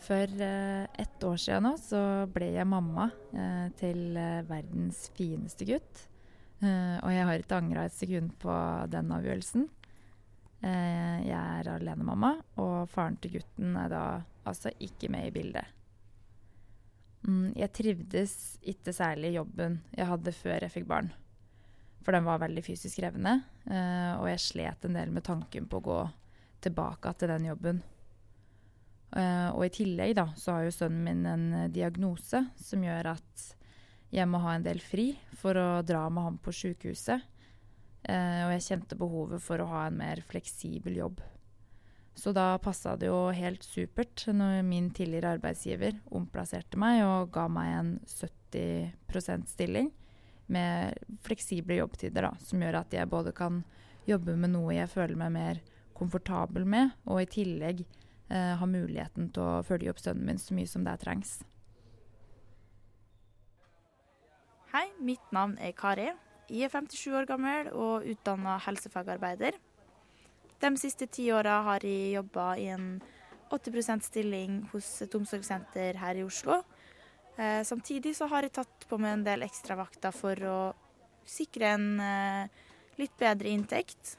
For 0.00 0.40
eh, 0.42 0.86
ett 0.98 1.24
år 1.24 1.36
siden 1.36 1.68
nå 1.68 1.74
så 1.80 2.00
ble 2.32 2.54
jeg 2.54 2.68
mamma 2.68 3.10
eh, 3.36 3.66
til 3.80 4.16
eh, 4.16 4.40
verdens 4.48 5.08
fineste 5.16 5.68
gutt. 5.68 6.06
Eh, 6.64 6.96
og 7.00 7.12
jeg 7.12 7.26
har 7.28 7.42
ikke 7.42 7.60
angra 7.60 7.84
et 7.88 7.96
sekund 7.96 8.32
på 8.40 8.54
den 8.92 9.12
avgjørelsen. 9.16 9.68
Eh, 10.60 11.18
jeg 11.24 11.36
er 11.36 11.68
alenemamma, 11.76 12.34
og 12.60 12.88
faren 12.92 13.20
til 13.20 13.38
gutten 13.38 13.76
er 13.80 13.92
da 13.92 14.04
altså 14.48 14.72
ikke 14.80 15.12
med 15.12 15.28
i 15.28 15.34
bildet. 15.36 15.79
Mm, 17.26 17.52
jeg 17.58 17.72
trivdes 17.76 18.34
ikke 18.72 18.94
særlig 18.96 19.34
i 19.34 19.36
jobben 19.36 19.80
jeg 19.92 20.08
hadde 20.08 20.32
før 20.32 20.64
jeg 20.64 20.72
fikk 20.72 20.88
barn. 20.88 21.10
For 22.00 22.16
den 22.16 22.24
var 22.24 22.40
veldig 22.40 22.62
fysisk 22.64 22.96
krevende, 23.02 23.42
eh, 23.68 24.12
og 24.16 24.28
jeg 24.30 24.40
slet 24.40 24.86
en 24.88 24.96
del 24.96 25.12
med 25.12 25.26
tanken 25.26 25.66
på 25.68 25.80
å 25.80 25.84
gå 25.84 26.00
tilbake 26.64 27.12
til 27.20 27.32
den 27.34 27.50
jobben. 27.50 27.82
Eh, 29.10 29.48
og 29.50 29.64
i 29.66 29.72
tillegg 29.74 30.14
da, 30.16 30.28
så 30.38 30.56
har 30.56 30.68
jo 30.68 30.74
sønnen 30.74 31.02
min 31.04 31.26
en 31.26 31.46
eh, 31.64 31.72
diagnose 31.72 32.44
som 32.60 32.84
gjør 32.84 33.12
at 33.16 33.46
jeg 34.14 34.26
må 34.30 34.40
ha 34.42 34.54
en 34.56 34.64
del 34.66 34.80
fri 34.82 35.12
for 35.38 35.58
å 35.58 35.82
dra 35.86 36.04
med 36.10 36.26
ham 36.28 36.38
på 36.42 36.54
sykehuset. 36.54 37.26
Eh, 38.08 38.40
og 38.46 38.54
jeg 38.54 38.66
kjente 38.68 38.98
behovet 38.98 39.42
for 39.44 39.62
å 39.62 39.68
ha 39.70 39.84
en 39.88 39.98
mer 40.00 40.22
fleksibel 40.26 40.96
jobb. 41.02 41.20
Så 42.14 42.32
da 42.36 42.58
passa 42.60 42.96
det 42.98 43.08
jo 43.08 43.30
helt 43.32 43.64
supert 43.64 44.26
når 44.34 44.60
min 44.66 44.90
tidligere 44.94 45.36
arbeidsgiver 45.38 45.96
omplasserte 46.12 46.78
meg 46.80 47.04
og 47.06 47.30
ga 47.34 47.46
meg 47.48 47.74
en 47.78 47.92
70% 48.10 49.48
stilling 49.48 49.92
med 50.50 50.98
fleksible 51.24 51.78
jobbtider, 51.78 52.26
da, 52.26 52.32
som 52.42 52.60
gjør 52.60 52.80
at 52.82 52.96
jeg 52.96 53.08
både 53.10 53.32
kan 53.36 53.62
jobbe 54.08 54.34
med 54.36 54.52
noe 54.56 54.74
jeg 54.74 54.90
føler 54.90 55.18
meg 55.18 55.32
mer 55.36 55.62
komfortabel 55.96 56.66
med, 56.66 56.90
og 57.06 57.22
i 57.22 57.28
tillegg 57.30 57.84
eh, 57.84 58.56
ha 58.58 58.66
muligheten 58.66 59.30
til 59.34 59.44
å 59.44 59.62
følge 59.66 59.92
opp 59.92 60.00
sønnen 60.02 60.26
min 60.26 60.40
så 60.40 60.56
mye 60.56 60.70
som 60.70 60.84
det 60.86 60.96
trengs. 61.04 61.38
Hei, 64.70 64.86
mitt 65.02 65.32
navn 65.34 65.56
er 65.58 65.74
Kari. 65.74 66.10
Jeg 66.50 66.66
er 66.66 66.72
57 66.72 67.14
år 67.14 67.26
gammel 67.30 67.70
og 67.74 68.06
utdanna 68.10 68.56
helsefagarbeider. 68.64 69.58
De 70.60 70.70
siste 70.76 71.08
ti 71.08 71.30
åra 71.32 71.60
har 71.66 71.84
jeg 71.86 72.14
jobba 72.18 72.46
i 72.60 72.68
en 72.72 72.88
80% 73.50 74.06
stilling 74.06 74.60
hos 74.72 74.88
et 75.02 75.14
omsorgssenter 75.16 75.98
her 75.98 76.20
i 76.20 76.24
Oslo. 76.26 76.60
Eh, 77.36 77.62
samtidig 77.66 78.12
så 78.16 78.28
har 78.30 78.46
jeg 78.46 78.54
tatt 78.58 78.86
på 78.88 78.98
meg 79.00 79.16
en 79.16 79.26
del 79.26 79.46
ekstravakter 79.46 80.14
for 80.14 80.46
å 80.46 80.58
sikre 81.26 81.72
en 81.74 81.88
eh, 82.04 82.66
litt 83.00 83.16
bedre 83.18 83.50
inntekt. 83.50 84.18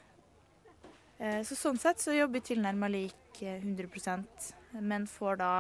Eh, 1.20 1.44
så 1.46 1.56
sånn 1.56 1.80
sett 1.80 2.02
så 2.02 2.16
jobber 2.18 2.42
jeg 2.42 2.56
tilnærma 2.56 2.90
lik 2.90 3.44
eh, 3.46 3.62
100% 3.62 4.52
men 4.80 5.08
får 5.08 5.40
da 5.42 5.52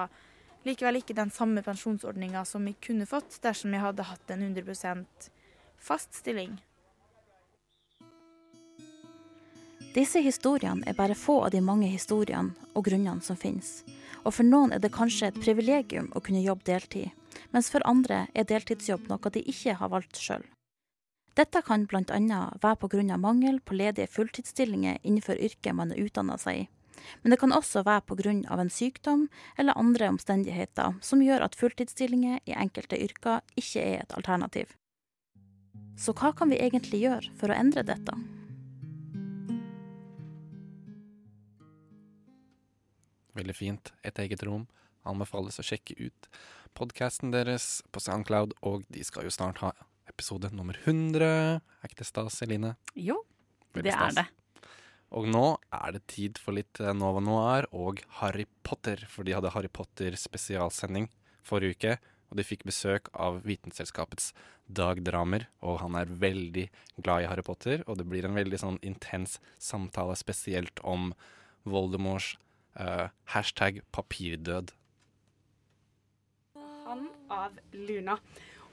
likevel 0.65 1.01
ikke 1.01 1.17
den 1.17 1.31
samme 1.33 1.63
pensjonsordninga 1.65 2.43
som 2.45 2.65
jeg 2.69 2.79
kunne 2.85 3.07
fått 3.09 3.39
dersom 3.43 3.73
jeg 3.73 3.83
hadde 3.83 4.07
hatt 4.07 4.33
en 4.33 4.43
100% 4.45 5.29
fast 5.81 6.13
stilling. 6.15 6.59
Disse 9.91 10.21
historiene 10.23 10.87
er 10.87 10.95
bare 10.95 11.15
få 11.19 11.41
av 11.43 11.51
de 11.51 11.59
mange 11.59 11.89
historiene 11.91 12.55
og 12.71 12.85
grunnene 12.87 13.19
som 13.25 13.35
finnes. 13.35 13.81
Og 14.23 14.31
for 14.37 14.47
noen 14.47 14.71
er 14.71 14.79
det 14.79 14.93
kanskje 14.95 15.27
et 15.27 15.39
privilegium 15.43 16.07
å 16.15 16.21
kunne 16.23 16.43
jobbe 16.45 16.63
deltid, 16.69 17.09
mens 17.51 17.67
for 17.73 17.83
andre 17.83 18.27
er 18.31 18.47
deltidsjobb 18.47 19.09
noe 19.11 19.33
de 19.35 19.43
ikke 19.51 19.75
har 19.81 19.91
valgt 19.91 20.21
sjøl. 20.21 20.45
Dette 21.35 21.61
kan 21.67 21.85
bl.a. 21.91 22.39
være 22.63 22.79
pga. 22.79 23.17
mangel 23.17 23.59
på 23.59 23.75
ledige 23.75 24.07
fulltidsstillinger 24.07 24.99
innenfor 25.03 25.35
yrket 25.35 25.75
man 25.75 25.91
er 25.91 26.03
utdanna 26.05 26.37
seg 26.37 26.63
i. 26.63 26.67
Men 27.23 27.31
det 27.31 27.39
kan 27.39 27.51
også 27.51 27.83
være 27.83 28.07
pga. 28.07 28.59
en 28.59 28.69
sykdom 28.69 29.27
eller 29.57 29.77
andre 29.77 30.09
omstendigheter 30.09 30.99
som 31.01 31.21
gjør 31.21 31.43
at 31.43 31.55
fulltidsstillinger 31.55 32.39
i 32.45 32.55
enkelte 32.55 32.95
yrker 32.95 33.41
ikke 33.55 33.81
er 33.81 34.01
et 34.01 34.13
alternativ. 34.15 34.71
Så 35.97 36.13
hva 36.13 36.31
kan 36.31 36.49
vi 36.49 36.63
egentlig 36.63 37.03
gjøre 37.03 37.31
for 37.35 37.51
å 37.51 37.57
endre 37.59 37.83
dette? 37.83 38.40
Veldig 43.41 43.57
fint. 43.57 43.89
Et 44.05 44.19
eget 44.21 44.43
rom. 44.45 44.67
Anbefales 45.07 45.57
å 45.57 45.65
sjekke 45.65 45.95
ut 45.97 46.27
podkasten 46.77 47.31
deres 47.33 47.81
på 47.91 48.03
Soundcloud, 48.03 48.53
og 48.61 48.85
de 48.93 49.01
skal 49.03 49.25
jo 49.25 49.33
snart 49.33 49.63
ha 49.63 49.71
episode 50.11 50.51
nummer 50.53 50.77
100. 50.83 51.25
Er 51.57 51.89
ikke 51.89 52.03
det 52.03 52.07
stas, 52.07 52.37
Eline? 52.45 52.75
Jo, 52.93 53.17
Veldig 53.73 53.89
det 53.89 53.97
er 53.97 54.15
det. 54.19 54.27
Og 55.17 55.25
nå 55.27 55.45
er 55.73 55.97
det 55.97 56.03
tid 56.11 56.37
for 56.39 56.55
litt 56.55 56.79
eh, 56.79 56.93
Nova 56.95 57.19
Noir 57.23 57.65
og 57.75 57.99
Harry 58.21 58.45
Potter, 58.63 59.01
for 59.11 59.27
de 59.27 59.33
hadde 59.35 59.51
Harry 59.55 59.71
Potter 59.73 60.15
spesialsending 60.15 61.09
forrige 61.43 61.75
uke. 61.75 61.97
Og 62.31 62.37
de 62.39 62.45
fikk 62.47 62.61
besøk 62.69 63.09
av 63.11 63.41
Vitenselskapets 63.43 64.29
Dag 64.71 65.01
Dramer, 65.03 65.49
og 65.59 65.81
han 65.81 65.97
er 65.99 66.13
veldig 66.21 66.69
glad 67.01 67.25
i 67.25 67.27
Harry 67.27 67.43
Potter. 67.43 67.83
Og 67.89 67.97
det 67.99 68.05
blir 68.07 68.29
en 68.29 68.37
veldig 68.37 68.61
sånn 68.61 68.79
intens 68.87 69.41
samtale, 69.59 70.15
spesielt 70.15 70.79
om 70.87 71.09
Voldemorts 71.67 72.37
eh, 72.79 73.07
hashtag 73.33 73.81
papirdød. 73.95 74.71
Han 76.85 77.09
av 77.31 77.57
Luna. 77.73 78.17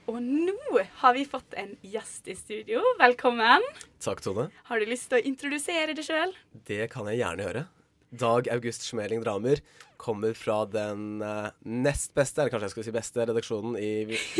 Og 0.09 0.17
nå 0.23 0.55
har 1.03 1.13
vi 1.13 1.25
fått 1.29 1.53
en 1.59 1.75
gjest 1.85 2.27
i 2.31 2.35
studio. 2.37 2.81
Velkommen. 2.97 3.65
Takk, 4.01 4.23
Tone. 4.25 4.47
Har 4.65 4.81
du 4.81 4.89
lyst 4.89 5.11
til 5.11 5.19
å 5.19 5.27
introdusere 5.29 5.93
deg 5.93 6.07
sjøl? 6.07 6.33
Det 6.65 6.87
kan 6.93 7.09
jeg 7.11 7.21
gjerne 7.21 7.45
gjøre. 7.45 7.67
Dag 8.09 8.49
August 8.49 8.87
Schmeling 8.87 9.21
Dramer 9.21 9.61
kommer 10.01 10.33
fra 10.33 10.63
den 10.65 11.21
eh, 11.21 11.51
nest 11.61 12.15
beste, 12.17 12.41
eller 12.41 12.53
kanskje 12.55 12.69
jeg 12.69 12.73
skulle 12.73 12.87
si 12.89 12.95
beste, 12.95 13.21
redaksjonen 13.29 13.77
i, 13.77 13.91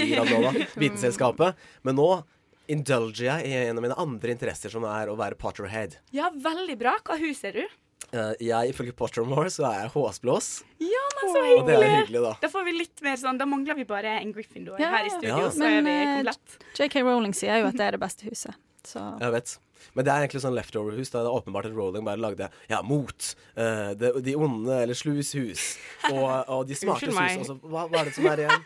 i 0.01 0.07
Radnova, 0.17 0.55
Vitenselskapet. 0.81 1.59
Men 1.85 1.99
nå 1.99 2.09
indulger 2.69 3.27
jeg 3.27 3.49
i 3.51 3.53
en 3.67 3.77
av 3.77 3.85
mine 3.85 3.97
andre 4.01 4.33
interesser, 4.33 4.73
som 4.73 4.87
er 4.89 5.11
å 5.11 5.17
være 5.19 5.37
Potterhead. 5.37 5.99
Ja, 6.15 6.31
veldig 6.33 6.79
bra. 6.81 6.95
Hva 7.05 7.19
hus 7.21 7.43
er 7.45 7.61
du? 7.61 7.77
Eh, 8.09 8.31
jeg, 8.41 8.71
ifølge 8.73 8.93
Pottermore, 8.97 9.51
så 9.53 9.67
er 9.69 9.83
jeg 9.83 9.91
håsblås, 9.93 10.47
Ja, 10.81 11.03
men 11.19 11.29
så 11.29 11.41
og 11.59 11.67
det 11.67 11.75
er 11.75 11.83
hyggelig. 11.83 11.97
hyggelig, 12.07 12.21
da. 12.25 12.31
Da 12.41 12.49
får 12.49 12.63
vi 12.65 12.71
litt 12.79 13.03
mer 13.05 13.19
sånn 13.21 13.37
Da 13.37 13.45
mangler 13.45 13.77
vi 13.77 13.83
bare 13.85 14.15
en 14.23 14.31
Gryffindor 14.33 14.79
Ja, 14.81 14.89
her 14.95 15.05
i 15.05 15.11
studio, 15.13 15.35
ja. 15.45 15.49
så 15.53 15.61
er 15.67 15.81
Men, 15.81 15.85
vi 15.85 15.93
eh, 16.01 16.13
komplett. 16.15 16.55
JK 16.79 16.95
Rowling 17.05 17.35
sier 17.37 17.59
jo 17.61 17.67
at 17.69 17.77
det 17.77 17.85
er 17.85 17.97
det 17.97 18.01
beste 18.01 18.25
huset. 18.25 18.57
Så 18.87 19.03
Jeg 19.21 19.31
vet. 19.35 19.53
Men 19.93 20.05
det 20.05 20.11
er 20.11 20.23
egentlig 20.25 20.41
sånn 20.41 20.55
leftover-hus. 20.57 21.11
Da 21.13 21.21
det 21.23 21.29
er 21.29 21.37
åpenbart 21.37 21.67
at 21.69 21.75
Rowling 21.77 22.03
bare 22.07 22.19
lagde 22.19 22.49
ja, 22.71 22.81
mot. 22.81 23.29
uh, 23.57 23.91
de, 23.99 24.11
de 24.25 24.35
onde, 24.35 24.73
eller 24.87 24.97
slus 24.97 25.31
hus. 25.37 25.67
Og, 26.09 26.25
og 26.49 26.65
de 26.67 26.75
smartes 26.75 27.09
Unnskyld 27.13 27.39
hus. 27.39 27.45
Også. 27.45 27.59
hva, 27.69 27.85
hva 27.91 28.01
er 28.01 28.09
det 28.09 28.15
som 28.17 28.27
er 28.31 28.43
igjen? 28.45 28.65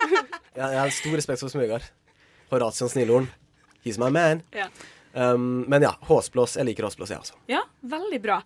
Jeg, 0.56 0.64
jeg 0.64 0.80
har 0.80 0.90
stor 0.96 1.16
respekt 1.20 1.44
for 1.44 1.50
Smøgard. 1.54 1.86
Horatian 2.54 2.90
Snillhorn. 2.90 3.28
He's 3.84 4.00
my 4.00 4.10
man. 4.14 4.42
Ja. 4.56 4.70
Um, 5.14 5.64
men 5.70 5.86
ja, 5.86 5.94
håsblås. 6.10 6.58
Jeg 6.58 6.66
liker 6.66 6.88
håsblås, 6.88 7.12
jeg 7.14 7.22
også. 7.22 7.38
Ja, 7.52 7.62
veldig 7.82 8.20
bra. 8.24 8.40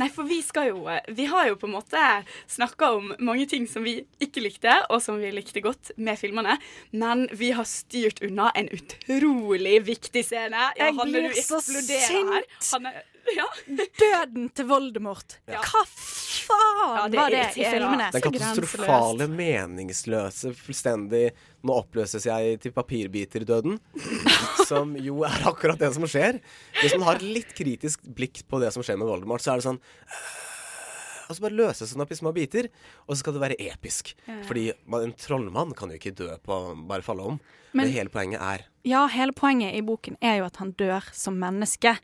Nei, 0.00 0.08
for 0.08 0.24
vi 0.24 0.38
skal 0.40 0.70
jo 0.70 0.86
eh, 0.88 1.02
Vi 1.12 1.26
har 1.28 1.50
jo 1.50 1.56
på 1.60 1.66
en 1.68 1.74
måte 1.74 2.00
snakka 2.48 2.92
om 2.96 3.10
mange 3.20 3.44
ting 3.50 3.66
som 3.68 3.84
vi 3.84 3.98
ikke 4.24 4.40
likte, 4.44 4.72
og 4.88 5.02
som 5.04 5.18
vi 5.20 5.32
likte 5.34 5.60
godt 5.64 5.90
med 6.00 6.16
filmene, 6.20 6.54
men 6.96 7.26
vi 7.36 7.50
har 7.52 7.66
styrt 7.68 8.22
unna 8.24 8.50
en 8.56 8.70
utrolig 8.72 9.82
viktig 9.84 10.24
scene. 10.24 10.68
Ja, 10.78 10.86
Jeg 10.88 10.96
Hanne, 10.96 11.12
blir 11.12 11.28
du 11.28 11.42
så 11.42 11.60
her. 11.60 12.06
sint. 12.06 12.70
Hanne, 12.72 12.94
ja. 13.40 13.46
Døden 14.00 14.48
til 14.54 14.66
Voldemort! 14.70 15.38
Ja. 15.48 15.60
Hva 15.62 15.82
faen 15.88 16.96
Ja, 16.96 17.04
det 17.12 17.18
var 17.20 17.30
det 17.32 17.42
i 17.56 17.64
filmene? 17.64 18.08
Den 18.12 18.24
katastrofale, 18.26 19.28
meningsløse, 19.30 20.52
fullstendig 20.58 21.24
Nå 21.62 21.76
oppløses 21.84 22.24
jeg 22.26 22.58
til 22.64 22.72
papirbiter-døden. 22.74 23.76
Som 24.70 24.96
jo 24.98 25.22
er 25.28 25.44
akkurat 25.46 25.78
det 25.78 25.92
som 25.94 26.02
skjer. 26.10 26.40
Hvis 26.80 26.96
man 26.98 27.06
har 27.06 27.20
et 27.20 27.26
litt 27.38 27.52
kritisk 27.54 28.02
blikk 28.16 28.42
på 28.50 28.58
det 28.62 28.72
som 28.74 28.82
skjer 28.82 28.98
med 28.98 29.06
Voldemort, 29.10 29.42
så 29.44 29.52
er 29.54 29.60
det 29.62 29.66
sånn 29.68 29.78
Og 31.28 31.36
så 31.38 31.44
bare 31.46 31.56
løses 31.56 31.92
den 31.94 32.02
opp 32.04 32.10
i 32.12 32.18
små 32.18 32.32
biter, 32.36 32.66
og 33.06 33.14
så 33.14 33.20
skal 33.22 33.36
det 33.36 33.42
være 33.44 33.56
episk. 33.70 34.10
Fordi 34.48 34.66
man, 34.90 35.06
en 35.06 35.14
trollmann 35.16 35.70
kan 35.78 35.92
jo 35.94 36.00
ikke 36.00 36.12
dø 36.18 36.28
på 36.44 36.58
bare 36.90 37.04
falle 37.06 37.24
om. 37.34 37.38
Men, 37.72 37.86
Men- 37.86 37.94
hele 37.94 38.12
poenget 38.12 38.42
er 38.42 38.66
Ja, 38.84 39.06
hele 39.08 39.32
poenget 39.32 39.76
i 39.78 39.80
boken 39.86 40.18
er 40.20 40.40
jo 40.40 40.48
at 40.50 40.58
han 40.60 40.72
dør 40.74 41.06
som 41.14 41.38
menneske. 41.40 41.94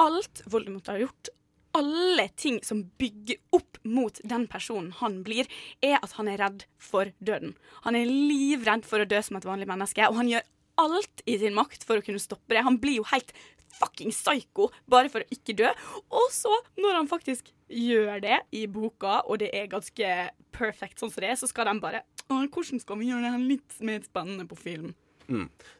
Alt 0.00 0.42
Voldemort 0.48 0.88
har 0.88 1.02
gjort, 1.02 1.28
alle 1.76 2.26
ting 2.40 2.58
som 2.66 2.82
bygger 2.98 3.36
opp 3.54 3.78
mot 3.86 4.16
den 4.26 4.46
personen 4.50 4.90
han 4.98 5.20
blir, 5.26 5.46
er 5.84 6.00
at 6.00 6.16
han 6.16 6.30
er 6.30 6.40
redd 6.40 6.64
for 6.82 7.12
døden. 7.20 7.52
Han 7.84 7.98
er 7.98 8.10
livredd 8.10 8.88
for 8.88 9.02
å 9.02 9.08
dø 9.08 9.20
som 9.22 9.38
et 9.38 9.46
vanlig 9.46 9.68
menneske, 9.70 10.08
og 10.08 10.18
han 10.18 10.30
gjør 10.32 10.46
alt 10.80 11.22
i 11.28 11.36
sin 11.38 11.54
makt 11.54 11.84
for 11.86 12.00
å 12.00 12.04
kunne 12.04 12.22
stoppe 12.22 12.56
det. 12.56 12.64
Han 12.66 12.80
blir 12.82 12.98
jo 12.98 13.06
helt 13.12 13.34
fucking 13.76 14.10
psycho 14.10 14.70
bare 14.90 15.12
for 15.12 15.22
å 15.22 15.30
ikke 15.36 15.54
dø. 15.60 15.68
Og 16.08 16.32
så, 16.34 16.52
når 16.80 16.96
han 17.02 17.10
faktisk 17.10 17.52
gjør 17.70 18.24
det 18.24 18.40
i 18.56 18.64
boka, 18.66 19.20
og 19.28 19.42
det 19.44 19.52
er 19.54 19.70
ganske 19.70 20.10
perfect 20.56 20.98
sånn 20.98 21.12
som 21.12 21.22
det 21.22 21.30
er, 21.34 21.38
så 21.38 21.48
skal 21.50 21.70
de 21.70 21.76
bare 21.82 22.02
hvordan 22.30 22.82
skal 22.82 22.98
vi 22.98 23.12
gjøre 23.12 23.30
det 23.30 23.46
litt 23.46 23.78
mer 23.86 24.02
spennende 24.06 24.48
på 24.48 24.58
film? 24.58 24.90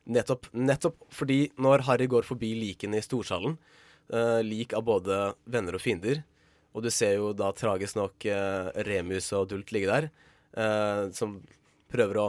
Nettopp, 0.06 0.46
nettopp 0.54 1.02
fordi 1.14 1.44
når 1.58 1.86
Harry 1.88 2.06
går 2.10 2.26
forbi 2.26 2.52
likene 2.58 3.00
i 3.00 3.04
storsalen, 3.04 3.56
eh, 4.12 4.40
lik 4.46 4.74
av 4.76 4.84
både 4.86 5.20
venner 5.50 5.76
og 5.76 5.82
fiender, 5.84 6.22
og 6.74 6.84
du 6.84 6.90
ser 6.94 7.16
jo 7.18 7.32
da 7.34 7.50
tragisk 7.56 7.96
nok 7.98 8.26
uh, 8.30 8.70
Remus 8.86 9.32
og 9.34 9.48
Dult 9.50 9.72
ligge 9.74 9.90
der, 9.90 10.04
uh, 10.54 11.10
som 11.10 11.40
prøver 11.90 12.20
å 12.22 12.26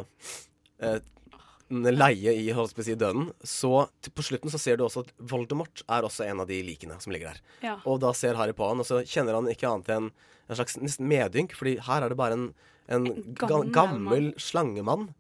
leie 1.71 2.33
i 2.33 2.47
si, 2.50 2.95
døden, 2.95 3.29
så 3.43 3.85
til, 4.01 4.13
på 4.17 4.25
slutten 4.25 4.51
så 4.51 4.59
ser 4.59 4.79
du 4.79 4.83
også 4.88 5.05
at 5.05 5.13
Voldemort 5.17 5.83
er 5.85 6.03
også 6.03 6.25
en 6.25 6.41
av 6.43 6.50
de 6.50 6.57
likene 6.65 6.97
som 7.00 7.13
ligger 7.13 7.31
der. 7.31 7.43
Ja. 7.63 7.77
Og 7.85 8.01
da 8.03 8.11
ser 8.17 8.35
Harry 8.39 8.55
på 8.57 8.67
han, 8.67 8.81
og 8.81 8.89
så 8.89 9.03
kjenner 9.05 9.38
han 9.38 9.50
ikke 9.51 9.69
annet 9.69 9.93
enn 9.93 10.09
en 10.11 10.57
slags 10.57 10.75
nesten 10.81 11.07
medynk, 11.07 11.55
fordi 11.55 11.77
her 11.85 12.03
er 12.03 12.11
det 12.11 12.19
bare 12.19 12.35
en, 12.35 12.47
en, 12.91 13.07
en 13.07 13.35
gammel 13.39 13.71
gammel 13.71 14.31
slangemann 14.41 15.11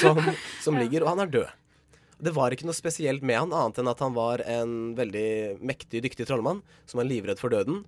som, 0.00 0.20
som 0.62 0.78
ligger, 0.78 1.02
og 1.04 1.14
han 1.14 1.24
er 1.24 1.32
død. 1.40 1.63
Det 2.24 2.32
var 2.36 2.54
ikke 2.54 2.64
noe 2.68 2.76
spesielt 2.76 3.22
med 3.26 3.36
han, 3.36 3.52
annet 3.52 3.78
enn 3.82 3.90
at 3.90 4.00
han 4.00 4.14
var 4.16 4.40
en 4.48 4.94
veldig 4.96 5.60
mektig, 5.60 6.00
dyktig 6.06 6.26
trollmann 6.30 6.62
som 6.88 6.98
var 7.02 7.08
livredd 7.08 7.40
for 7.42 7.52
døden. 7.52 7.82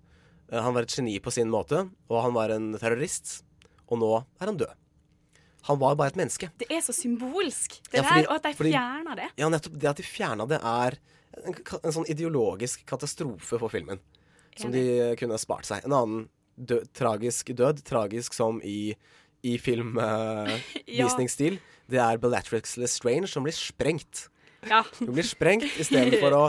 Eh, 0.53 0.61
Han 0.63 0.75
var 0.77 0.83
et 0.87 0.93
geni 0.95 1.17
på 1.25 1.33
sin 1.33 1.49
måte, 1.51 1.87
og 2.11 2.23
han 2.23 2.35
var 2.37 2.53
en 2.55 2.75
terrorist. 2.79 3.41
Og 3.89 3.99
nå 4.03 4.11
er 4.41 4.47
han 4.51 4.59
død. 4.61 4.75
Han 5.67 5.79
var 5.81 5.97
bare 5.99 6.13
et 6.13 6.19
menneske. 6.21 6.51
Det 6.59 6.69
er 6.71 6.83
så 6.85 6.93
symbolsk, 6.95 7.81
det 7.91 7.99
Ja, 7.99 8.03
fordi- 8.05 8.23
der, 8.23 8.31
og 8.31 8.37
at 8.37 8.43
de 8.43 8.53
fordi- 8.55 8.73
fjerner 8.77 9.17
det. 9.17 9.29
Ja, 9.37 9.49
nettopp 9.49 9.79
det 9.79 9.89
at 9.91 9.97
de 9.97 10.03
fjerna 10.05 10.47
det, 10.47 10.61
er 10.63 10.99
en, 11.45 11.55
en 11.85 11.93
sånn 11.93 12.07
ideologisk 12.09 12.85
katastrofe 12.87 13.59
for 13.59 13.69
filmen. 13.69 13.99
Som 14.57 14.71
de 14.73 15.15
kunne 15.17 15.37
spart 15.39 15.65
seg. 15.67 15.85
En 15.85 15.93
annen 15.93 16.29
død, 16.57 16.87
tragisk 16.95 17.47
død, 17.55 17.83
tragisk 17.85 18.33
som 18.33 18.61
i, 18.65 18.95
i 19.47 19.55
Ja. 19.59 19.63
filmvisningsstil, 19.67 21.61
det 21.91 22.01
er 22.03 22.19
Bellatrix 22.23 22.77
Lestrange 22.81 23.31
som 23.31 23.47
blir 23.47 23.55
sprengt. 23.57 24.27
Ja. 24.69 24.83
Hun 24.99 25.13
blir 25.15 25.27
sprengt 25.27 25.65
istedenfor 25.81 26.35
å, 26.37 26.45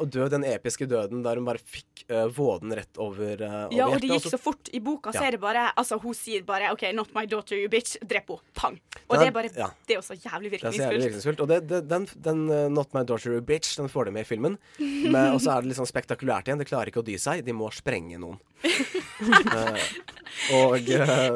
å 0.00 0.06
dø 0.06 0.28
den 0.32 0.44
episke 0.48 0.86
døden 0.90 1.22
der 1.24 1.38
hun 1.40 1.46
bare 1.46 1.58
fikk 1.62 2.04
uh, 2.10 2.24
våden 2.34 2.72
rett 2.76 2.98
over, 3.02 3.40
uh, 3.42 3.54
over 3.66 3.76
Ja, 3.76 3.86
og 3.88 4.00
det 4.02 4.10
gikk 4.10 4.28
så 4.32 4.40
fort. 4.40 4.70
I 4.74 4.80
boka 4.84 5.12
så 5.14 5.22
er 5.26 5.36
det 5.36 5.40
bare 5.42 5.68
Altså, 5.76 5.98
hun 6.02 6.14
sier 6.14 6.42
bare 6.46 6.72
OK, 6.74 6.86
not 6.94 7.12
my 7.16 7.24
daughter, 7.26 7.56
you 7.58 7.68
bitch. 7.72 7.96
Drep 8.02 8.28
henne. 8.34 8.42
Pang. 8.54 8.78
Og 9.08 9.16
Den 9.16 9.20
det 9.20 9.28
er- 9.28 9.36
bare 9.38 9.50
ja. 9.56 9.68
Det 9.86 9.96
er 9.96 10.02
også 10.02 10.16
jævlig 10.18 10.50
virkningsfullt. 10.54 10.62
Det 10.62 10.74
er 10.74 10.78
så 10.78 10.90
jævlig 10.90 11.04
virkningsfullt. 11.08 11.40
Og 11.40 11.48
det, 11.48 11.60
det, 11.70 11.82
den, 11.88 12.08
den 12.28 12.44
uh, 12.50 12.68
Not 12.72 12.94
My 12.94 13.04
Daughter 13.04 13.34
you 13.36 13.40
Bitch 13.40 13.76
Den 13.78 13.88
får 13.92 14.06
de 14.10 14.16
med 14.18 14.26
i 14.26 14.30
filmen. 14.34 14.58
Men- 14.78 15.32
Og 15.34 15.40
så 15.40 15.54
er 15.56 15.62
det 15.62 15.72
litt 15.72 15.78
sånn 15.80 15.90
spektakulært 15.90 16.48
igjen. 16.48 16.58
Det 16.62 16.68
klarer 16.70 16.90
ikke 16.92 17.02
å 17.02 17.06
dy 17.06 17.16
seg. 17.18 17.44
De 17.46 17.52
må 17.52 17.70
sprenge 17.74 18.18
noen. 18.18 18.38
Eh, 19.24 20.56
og 20.58 20.74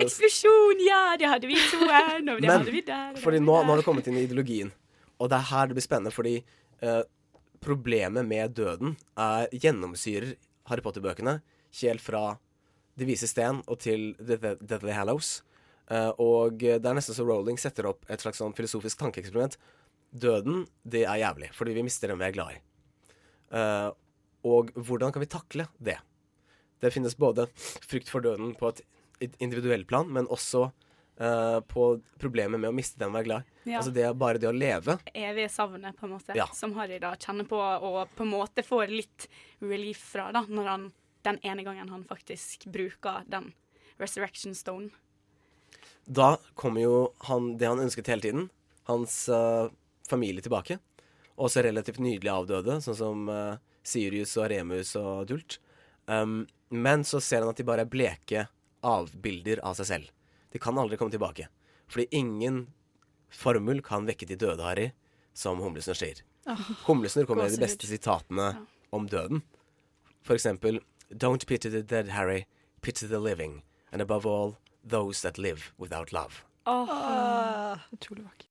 Eksplosjon, 0.02 0.80
ja, 0.82 1.14
det 1.18 1.28
hadde 1.30 1.46
vi 1.48 1.54
i 1.54 1.62
toen, 1.70 1.86
og 1.86 2.40
det 2.40 2.42
Men 2.42 2.50
hadde 2.50 2.72
vi 2.74 2.80
der. 2.82 3.14
fordi 3.22 3.38
nå, 3.40 3.54
nå 3.62 3.70
har 3.70 3.80
det 3.80 3.86
kommet 3.86 4.08
inn 4.10 4.18
i 4.18 4.24
ideologien. 4.26 4.72
Og 5.18 5.30
det 5.30 5.38
er 5.38 5.50
her 5.50 5.68
det 5.68 5.78
blir 5.78 5.86
spennende, 5.86 6.14
fordi 6.14 6.36
uh, 6.84 7.02
problemet 7.64 8.26
med 8.26 8.54
døden 8.58 8.96
er 9.18 9.48
gjennomsyrer 9.52 10.36
Harry 10.70 10.84
Potter-bøkene 10.84 11.40
helt 11.82 12.04
fra 12.04 12.38
De 12.98 13.06
vise 13.06 13.28
sten 13.30 13.60
og 13.70 13.78
til 13.82 14.12
The 14.18 14.56
Deadly 14.58 14.94
Hallows. 14.94 15.42
Uh, 15.88 16.10
og 16.18 16.58
det 16.60 16.82
er 16.82 16.96
nesten 16.96 17.16
så 17.16 17.26
Rowling 17.26 17.58
setter 17.60 17.86
opp 17.90 18.08
et 18.10 18.22
slags 18.22 18.40
sånn 18.42 18.56
filosofisk 18.58 18.98
tankeeksperiment. 19.00 19.54
Døden, 20.10 20.64
det 20.82 21.04
er 21.06 21.20
jævlig, 21.22 21.52
fordi 21.54 21.76
vi 21.76 21.84
mister 21.86 22.10
dem 22.10 22.20
vi 22.20 22.28
er 22.28 22.34
glad 22.34 22.56
i. 22.56 22.60
Uh, 23.54 23.90
og 24.48 24.72
hvordan 24.74 25.14
kan 25.14 25.22
vi 25.22 25.30
takle 25.30 25.68
det? 25.78 25.98
Det 26.82 26.92
finnes 26.94 27.16
både 27.18 27.48
frykt 27.58 28.10
for 28.10 28.22
døden 28.22 28.54
på 28.58 28.70
et 28.70 28.84
individuelt 29.42 29.88
plan, 29.90 30.10
men 30.10 30.28
også 30.30 30.68
eh, 31.20 31.58
på 31.70 31.88
problemet 32.18 32.60
med 32.60 32.70
å 32.70 32.76
miste 32.76 33.00
den 33.00 33.12
å 33.12 33.18
være 33.18 33.28
glad. 33.28 33.50
Ja. 33.64 33.80
Altså 33.80 33.92
det, 33.94 34.06
er 34.08 34.14
bare 34.18 34.40
det 34.40 34.48
å 34.48 34.54
leve. 34.54 34.98
evige 35.12 35.50
savnet, 35.52 35.96
på 35.98 36.06
en 36.06 36.14
måte, 36.16 36.36
Ja. 36.38 36.46
som 36.54 36.74
Harry 36.78 36.98
da 37.02 37.14
kjenner 37.16 37.48
på, 37.48 37.58
og 37.58 38.08
på 38.16 38.24
en 38.24 38.32
måte 38.32 38.64
får 38.64 38.88
litt 38.92 39.28
relief 39.60 40.00
fra, 40.14 40.30
da, 40.32 40.44
når 40.48 40.72
han 40.72 40.88
den 41.22 41.38
ene 41.42 41.64
gangen 41.66 41.88
han 41.88 42.04
faktisk 42.04 42.66
bruker 42.72 43.24
den 43.26 43.52
resurrection 43.98 44.54
stone. 44.54 44.90
Da 46.04 46.36
kommer 46.54 46.80
jo 46.80 46.98
han, 47.28 47.56
det 47.58 47.68
han 47.68 47.82
ønsket 47.84 48.08
hele 48.08 48.24
tiden, 48.24 48.50
hans 48.88 49.26
uh, 49.28 49.68
familie 50.08 50.44
tilbake. 50.44 50.78
Også 51.38 51.62
relativt 51.62 52.00
nydelig 52.02 52.32
avdøde, 52.32 52.78
sånn 52.82 52.96
som 52.96 53.26
uh, 53.28 53.58
Sirius 53.84 54.36
og 54.40 54.48
Remus 54.52 54.94
og 54.98 55.26
Dult. 55.28 55.58
Um, 56.06 56.46
men 56.70 57.04
så 57.04 57.20
ser 57.20 57.44
han 57.44 57.52
at 57.52 57.60
de 57.60 57.66
bare 57.68 57.84
er 57.84 57.92
bleke 57.92 58.46
avbilder 58.86 59.60
av 59.66 59.76
seg 59.78 59.90
selv. 59.90 60.14
De 60.52 60.58
kan 60.62 60.78
aldri 60.78 60.96
komme 60.96 61.12
tilbake. 61.12 61.48
Fordi 61.88 62.06
ingen 62.10 62.66
formel 63.30 63.82
kan 63.84 64.06
vekke 64.08 64.26
de 64.28 64.36
døde, 64.40 64.64
Harry, 64.64 64.90
som 65.36 65.60
Humlesnurr 65.62 65.98
sier. 66.00 66.22
Oh, 66.48 66.60
Humlesnurr 66.86 67.28
kommer 67.28 67.48
med 67.48 67.56
de 67.58 67.62
beste 67.64 67.88
sitatene 67.88 68.52
om 68.92 69.08
døden. 69.08 69.42
For 70.24 70.34
eksempel 70.38 70.80
Don't 71.08 71.46
pity 71.48 71.70
the 71.70 71.82
dead, 71.82 72.08
Harry. 72.12 72.44
Pity 72.82 73.06
the 73.08 73.18
living. 73.18 73.62
And 73.92 74.02
above 74.02 74.26
all, 74.26 74.58
those 74.84 75.22
that 75.22 75.38
live 75.38 75.72
without 75.78 76.12
love. 76.12 76.44
Utrolig 77.92 78.24
vakkert. 78.24 78.48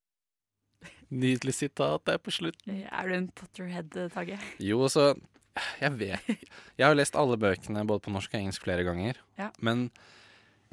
Nydelig 1.10 1.54
sitat 1.54 2.06
der 2.06 2.18
på 2.18 2.32
slutten. 2.34 2.82
Er 2.92 3.08
du 3.08 3.14
en 3.14 3.28
Potterhead, 3.30 3.94
Tage? 4.14 4.40
Jo, 4.60 4.88
så 4.90 5.14
Jeg 5.82 6.00
vet 6.00 6.20
Jeg 6.78 6.86
har 6.86 6.94
jo 6.94 6.98
lest 7.00 7.16
alle 7.16 7.38
bøkene 7.38 7.86
både 7.88 8.04
på 8.06 8.12
norsk 8.14 8.34
og 8.34 8.40
engelsk 8.40 8.66
flere 8.66 8.84
ganger. 8.84 9.18
Ja. 9.38 9.50
Men 9.60 9.90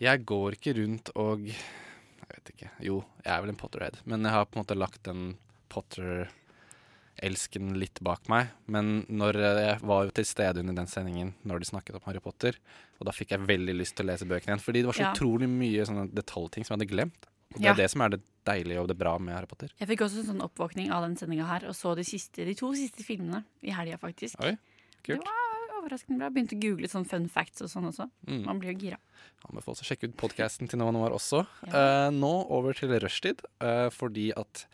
jeg 0.00 0.24
går 0.26 0.52
ikke 0.58 0.74
rundt 0.80 1.10
og 1.16 1.46
Jeg 1.46 2.28
vet 2.40 2.50
ikke. 2.54 2.70
Jo, 2.80 3.04
jeg 3.24 3.32
er 3.34 3.40
vel 3.42 3.50
en 3.52 3.56
Potterhead. 3.60 3.98
Men 4.06 4.22
jeg 4.24 4.32
har 4.32 4.44
på 4.46 4.56
en 4.58 4.62
måte 4.64 4.76
lagt 4.78 5.02
den 5.04 5.36
Potter-elsken 5.70 7.74
litt 7.78 8.00
bak 8.04 8.26
meg. 8.32 8.48
Men 8.66 9.04
når 9.08 9.32
jeg 9.38 9.78
var 9.86 10.04
jo 10.08 10.14
til 10.16 10.24
stede 10.28 10.60
under 10.64 10.74
den 10.80 10.88
sendingen 10.90 11.34
når 11.46 11.56
de 11.62 11.68
snakket 11.70 11.94
om 11.98 12.04
Harry 12.08 12.20
Potter, 12.24 12.54
og 12.98 13.04
da 13.08 13.12
fikk 13.14 13.30
jeg 13.36 13.46
veldig 13.46 13.74
lyst 13.76 13.94
til 13.98 14.06
å 14.06 14.10
lese 14.12 14.26
bøkene 14.28 14.50
igjen. 14.54 14.64
Fordi 14.64 14.80
det 14.82 14.86
var 14.90 14.98
så 14.98 15.04
Ja. 15.06 15.12
utrolig 15.12 15.48
mye 15.50 15.82
sånne 15.86 16.06
detaljting 16.14 16.62
som 16.64 16.70
jeg 16.74 16.78
hadde 16.88 16.92
glemt. 16.94 17.22
Og 17.54 17.58
det 17.60 17.64
Ja. 17.64 17.70
er 17.72 17.76
det 17.76 17.90
som 17.90 18.00
er 18.02 18.08
det 18.10 18.22
deilige 18.44 18.80
og 18.80 18.88
det 18.88 18.98
bra 18.98 19.18
med 19.18 19.34
Harry 19.34 19.46
Potter. 19.46 19.68
Jeg 19.78 19.88
fikk 19.88 20.00
også 20.00 20.18
en 20.18 20.26
sånn 20.34 20.42
oppvåkning 20.42 20.90
av 20.90 21.02
den 21.02 21.16
sendinga 21.16 21.46
her, 21.46 21.64
og 21.68 21.74
så 21.74 21.94
de, 21.94 22.02
siste, 22.02 22.44
de 22.44 22.54
to 22.54 22.72
siste 22.74 23.02
filmene 23.04 23.44
i 23.62 23.70
helga, 23.70 23.96
faktisk. 23.98 24.34
Oi, 24.40 24.56
kult. 25.04 25.20
Det 25.20 25.24
var 25.24 25.43
overraskende 25.84 26.18
bra. 26.20 26.30
Begynte 26.32 26.56
å 26.56 26.62
google 26.62 26.90
sånn 26.90 27.06
fun 27.08 27.28
facts 27.32 27.64
og 27.64 27.70
sånn 27.72 27.90
også. 27.90 28.08
Mm. 28.28 28.42
Man 28.48 28.62
blir 28.62 28.72
jo 28.72 28.86
gira. 28.86 28.98
Anbefales 29.44 29.84
å 29.84 29.88
sjekke 29.88 30.10
ut 30.10 30.18
podkasten 30.20 30.70
til 30.70 30.80
Nova 30.80 30.94
Noir 30.96 31.14
også. 31.16 31.44
Eh, 31.68 32.08
nå 32.16 32.32
over 32.54 32.76
til 32.76 32.94
rushtid, 33.02 33.44
uh, 33.64 33.88
fordi 33.94 34.30
at 34.36 34.64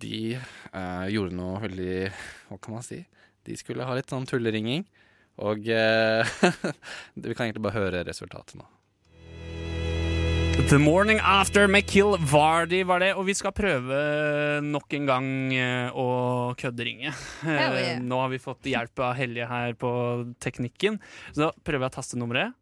de 0.00 0.38
uh, 0.38 1.06
gjorde 1.12 1.36
noe 1.36 1.58
veldig 1.60 1.94
Hva 2.48 2.56
kan 2.62 2.78
man 2.78 2.86
si? 2.86 3.02
De 3.44 3.56
skulle 3.58 3.84
ha 3.84 3.96
litt 3.98 4.12
sånn 4.12 4.28
tulleringing. 4.30 4.86
Og 5.40 5.64
vi 5.64 7.32
kan 7.32 7.46
egentlig 7.46 7.64
bare 7.64 7.78
høre 7.78 8.04
resultatet 8.04 8.58
nå. 8.60 8.66
The 10.68 10.78
Morning 10.78 11.18
After 11.22 11.66
med 11.66 11.86
Kill 11.86 12.16
Vardy 12.30 12.82
var 12.86 13.00
det, 13.02 13.08
og 13.18 13.24
vi 13.26 13.34
skal 13.34 13.52
prøve 13.56 13.96
nok 14.62 14.92
en 14.94 15.06
gang 15.08 15.26
eh, 15.56 15.88
å 15.96 16.04
kødderinge. 16.58 17.10
Hell 17.42 17.76
Eh, 17.78 17.80
yeah. 17.80 18.02
Nå 18.04 18.18
har 18.20 18.30
vi 18.30 18.38
fått 18.42 18.68
hjelp 18.70 19.00
av 19.02 19.14
Helje 19.18 19.46
her 19.50 19.74
på 19.80 19.90
teknikken, 20.42 21.00
så 21.32 21.46
da 21.46 21.50
prøver 21.66 21.86
jeg 21.88 21.92
å 21.92 21.96
taste 21.96 22.20
nummeret. 22.20 22.54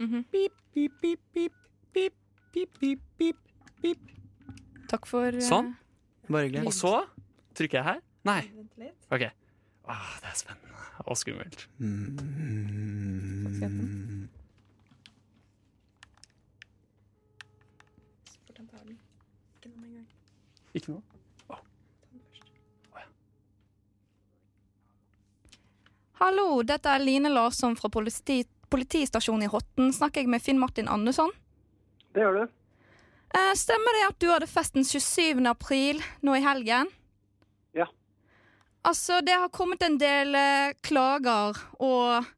Mhm. 0.00 0.24
Pip, 0.32 0.54
pip, 0.72 0.94
pip, 1.02 1.20
pip, 1.34 1.52
pip, 1.92 2.14
pip, 2.54 2.78
pip, 2.80 3.04
pip, 3.18 3.36
pip. 3.82 4.14
Takk 4.88 5.08
for 5.10 5.28
eh, 5.28 5.44
Sånn. 5.44 5.74
Bare 6.30 6.48
hyggelig. 6.48 6.64
Og 6.70 6.76
så 6.76 6.94
trykker 7.58 7.80
jeg 7.82 7.88
her. 7.90 8.02
Nei. 8.24 8.40
OK. 9.12 9.28
Åh, 9.90 10.10
det 10.22 10.32
er 10.32 10.38
spennende 10.38 10.70
og 11.04 11.18
skummelt. 11.18 11.66
Ikke 20.74 20.96
noe? 20.96 21.02
Hallo, 26.18 26.62
dette 26.62 26.88
er 26.88 27.02
Line 27.02 27.30
Larsson 27.32 27.74
fra 27.76 27.90
politi 27.92 28.44
politistasjonen 28.72 29.44
i 29.46 29.48
Horten. 29.50 29.90
Snakker 29.92 30.22
jeg 30.22 30.30
med 30.30 30.42
Finn 30.42 30.58
Martin 30.58 30.88
Andersson? 30.90 31.30
Det 32.14 32.22
gjør 32.24 32.38
du. 32.38 32.54
Eh, 33.34 33.52
stemmer 33.58 33.98
det 33.98 34.04
at 34.08 34.18
du 34.22 34.28
hadde 34.30 34.48
festen 34.50 34.86
27. 34.86 35.42
april 35.50 36.00
nå 36.26 36.36
i 36.38 36.42
helgen? 36.42 36.90
Ja. 37.74 37.86
Altså, 38.86 39.20
det 39.26 39.34
har 39.34 39.52
kommet 39.54 39.82
en 39.82 39.98
del 39.98 40.34
eh, 40.38 40.74
klager 40.86 41.58
og 41.82 42.30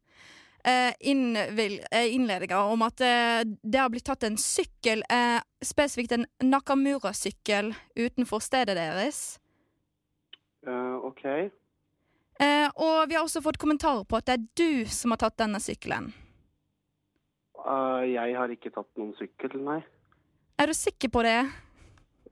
innledninger 0.99 2.57
om 2.57 2.81
at 2.87 3.01
eh, 3.01 3.41
det 3.63 3.79
har 3.79 3.91
blitt 3.93 4.07
tatt 4.07 4.25
en 4.27 4.37
sykkel, 4.41 5.03
eh, 5.09 5.39
spesifikt 5.63 6.15
en 6.17 6.25
Nakamura-sykkel, 6.43 7.73
utenfor 7.95 8.43
stedet 8.43 8.75
deres. 8.75 9.39
Uh, 10.67 10.97
OK. 11.07 11.23
Eh, 12.39 12.69
og 12.75 13.07
vi 13.09 13.15
har 13.15 13.23
også 13.23 13.41
fått 13.41 13.59
kommentarer 13.61 14.03
på 14.03 14.19
at 14.19 14.27
det 14.27 14.35
er 14.35 14.47
du 14.59 14.89
som 14.91 15.13
har 15.13 15.21
tatt 15.23 15.37
denne 15.39 15.61
sykkelen. 15.63 16.11
Uh, 17.57 18.03
jeg 18.05 18.35
har 18.37 18.51
ikke 18.53 18.73
tatt 18.75 18.89
noen 18.99 19.15
sykkel, 19.17 19.55
nei. 19.63 19.79
Er 20.59 20.69
du 20.69 20.75
sikker 20.75 21.11
på 21.13 21.23
det? 21.25 21.39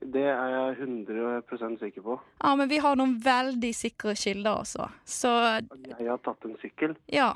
Det 0.06 0.28
er 0.28 0.52
jeg 0.52 0.78
100% 0.84 1.80
sikker 1.82 2.04
på. 2.04 2.20
Ja, 2.44 2.54
men 2.60 2.70
vi 2.70 2.78
har 2.84 2.98
noen 3.00 3.16
veldig 3.24 3.72
sikre 3.74 4.14
kilder 4.20 4.62
også. 4.66 4.90
Så 5.08 5.32
Jeg 5.88 6.10
har 6.10 6.20
tatt 6.26 6.46
en 6.46 6.58
sykkel. 6.62 6.98
ja. 7.08 7.34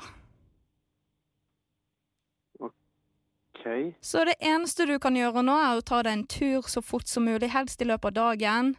OK. 3.60 3.94
Så 4.00 4.24
det 4.24 4.38
eneste 4.40 4.86
du 4.88 4.94
kan 5.02 5.16
gjøre 5.16 5.42
nå, 5.44 5.52
er 5.52 5.80
å 5.80 5.84
ta 5.84 6.00
deg 6.06 6.12
en 6.16 6.26
tur 6.30 6.68
så 6.70 6.80
fort 6.84 7.08
som 7.10 7.26
mulig, 7.28 7.50
helst 7.52 7.82
i 7.84 7.88
løpet 7.88 8.16
av 8.16 8.16
dagen, 8.16 8.72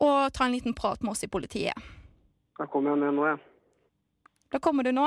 og 0.00 0.32
ta 0.34 0.46
en 0.46 0.56
liten 0.56 0.74
prat 0.74 1.02
med 1.04 1.12
oss 1.12 1.24
i 1.26 1.28
politiet. 1.28 1.76
Da 2.58 2.66
kommer 2.70 2.94
jeg 2.94 3.02
ned 3.04 3.18
nå, 3.18 3.26
jeg. 3.28 3.42
Da 4.54 4.60
kommer 4.62 4.86
du 4.86 4.92
nå? 4.94 5.06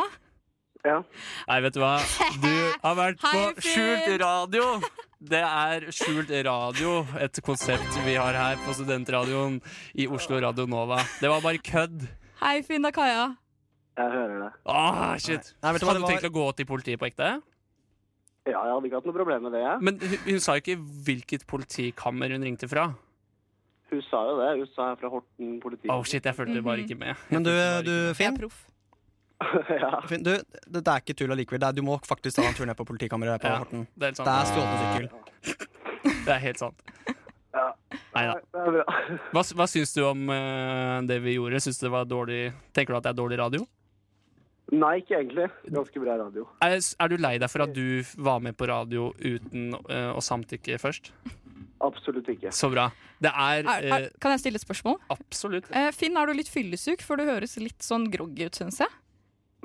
Ja. 0.86 1.02
Nei, 1.50 1.58
vet 1.66 1.74
du 1.76 1.82
hva? 1.82 1.96
Du 2.44 2.54
har 2.84 2.96
vært 3.02 3.24
på 3.24 3.44
Skjult 3.66 4.14
radio. 4.22 4.70
Det 5.32 5.40
er 5.42 5.88
Skjult 5.90 6.30
radio, 6.46 7.00
et 7.18 7.40
konsept 7.42 7.96
vi 8.06 8.14
har 8.22 8.36
her 8.38 8.60
på 8.62 8.76
Studentradioen 8.78 9.56
i 9.98 10.06
Oslo 10.14 10.38
Radio 10.44 10.68
Nova. 10.70 11.00
Det 11.18 11.32
var 11.32 11.42
bare 11.42 11.58
kødd. 11.58 12.06
Hei, 12.44 12.60
Finn 12.68 12.86
og 12.86 12.94
Kaja. 12.94 13.32
Jeg 13.98 14.14
hører 14.14 14.44
det. 14.44 14.52
Åh, 14.70 15.16
shit. 15.18 15.56
Nei, 15.66 15.74
vet 15.74 15.82
du 15.82 15.88
hva, 15.88 15.96
Hadde 15.96 16.04
du 16.06 16.12
tenkt 16.12 16.30
å 16.30 16.34
gå 16.36 16.46
til 16.60 16.70
politiet 16.70 17.02
på 17.02 17.10
ekte? 17.10 17.32
Ja, 18.48 18.62
jeg 18.64 18.74
hadde 18.78 18.88
ikke 18.90 19.00
hatt 19.02 19.08
noe 19.10 19.18
problem 19.18 19.44
med 19.48 19.52
det, 19.58 19.62
jeg. 19.66 19.82
Men 19.88 20.00
hun, 20.00 20.18
hun 20.30 20.40
sa 20.44 20.56
jo 20.58 20.64
ikke 20.64 20.78
hvilket 21.08 21.44
politikammer 21.50 22.32
hun 22.36 22.46
ringte 22.48 22.70
fra. 22.72 22.88
Hun 23.92 24.02
sa 24.08 24.22
jo 24.30 24.38
det. 24.40 24.48
Hun 24.62 24.70
sa 24.74 24.88
jeg 24.90 24.96
er 24.98 25.02
fra 25.02 25.10
Horten 25.14 25.54
politi. 25.64 25.90
Åh, 25.92 26.04
shit, 26.08 26.26
jeg 26.28 26.36
fulgte 26.36 26.64
bare 26.66 26.84
ikke 26.84 26.98
med. 27.00 27.16
Men 27.32 27.46
du, 27.48 27.52
du 27.88 27.94
Finn, 28.18 28.40
ja. 29.84 29.92
Finn 30.10 30.24
du, 30.26 30.32
det, 30.34 30.82
det 30.82 30.82
er 30.88 31.04
ikke 31.04 31.14
tull 31.20 31.32
allikevel. 31.36 31.62
Det 31.62 31.68
er- 31.70 31.78
Du 31.78 31.84
må 31.86 32.00
faktisk 32.08 32.40
ta 32.40 32.48
en 32.50 32.56
tur 32.58 32.66
ned 32.66 32.76
på 32.80 32.88
politikammeret 32.90 33.42
på 33.44 33.52
Ja, 33.52 33.60
Horten. 33.62 33.86
det 33.96 34.04
er 34.04 34.12
helt 34.12 34.18
sant. 34.18 34.28
Det 34.28 34.36
er 34.36 34.46
stjålet 34.52 34.78
sykkel. 34.84 36.18
Det 36.26 36.34
er 36.36 36.44
helt 36.48 36.60
sant. 36.64 36.82
Neida. 38.18 38.34
Det 38.54 38.62
er 38.62 38.72
bra. 38.76 38.84
Hva, 39.34 39.42
hva 39.60 39.66
syns 39.70 39.94
du 39.96 40.02
om 40.06 40.28
eh, 40.34 40.98
det 41.10 41.20
vi 41.24 41.36
gjorde? 41.38 41.62
Syns 41.64 41.80
du 41.80 41.86
det 41.88 41.92
var 41.94 42.06
dårlig 42.10 42.42
Tenker 42.76 42.94
du 42.94 42.98
at 43.00 43.06
det 43.08 43.12
er 43.14 43.18
dårlig 43.20 43.38
radio? 43.40 43.64
Nei, 44.76 44.98
ikke 45.00 45.16
egentlig. 45.22 45.48
Ganske 45.72 46.02
bra 46.04 46.18
radio. 46.20 46.44
Er, 46.66 46.76
er 46.76 47.12
du 47.12 47.16
lei 47.24 47.38
deg 47.40 47.52
for 47.52 47.64
at 47.64 47.72
du 47.76 48.04
var 48.20 48.42
med 48.44 48.58
på 48.60 48.68
radio 48.68 49.14
uten 49.16 49.72
uh, 49.88 50.12
å 50.12 50.24
samtykke 50.24 50.80
først? 50.82 51.14
Absolutt 51.86 52.28
ikke. 52.34 52.52
Så 52.52 52.68
bra. 52.74 52.90
Det 53.24 53.32
er, 53.32 53.62
Er, 53.64 53.86
er, 53.86 54.08
eh, 54.08 54.18
kan 54.22 54.34
jeg 54.36 54.44
stille 54.44 54.60
et 54.60 54.66
spørsmål? 54.66 54.98
Absolutt. 55.14 55.70
Uh, 55.72 55.88
Finn, 55.96 56.18
er 56.20 56.28
du 56.28 56.36
litt 56.36 56.52
fyllesyk? 56.52 57.06
For 57.06 57.20
du 57.20 57.30
høres 57.30 57.56
litt 57.62 57.86
sånn 57.86 58.10
groggy 58.12 58.50
ut, 58.50 58.60
syns 58.60 58.82
jeg. 58.84 58.92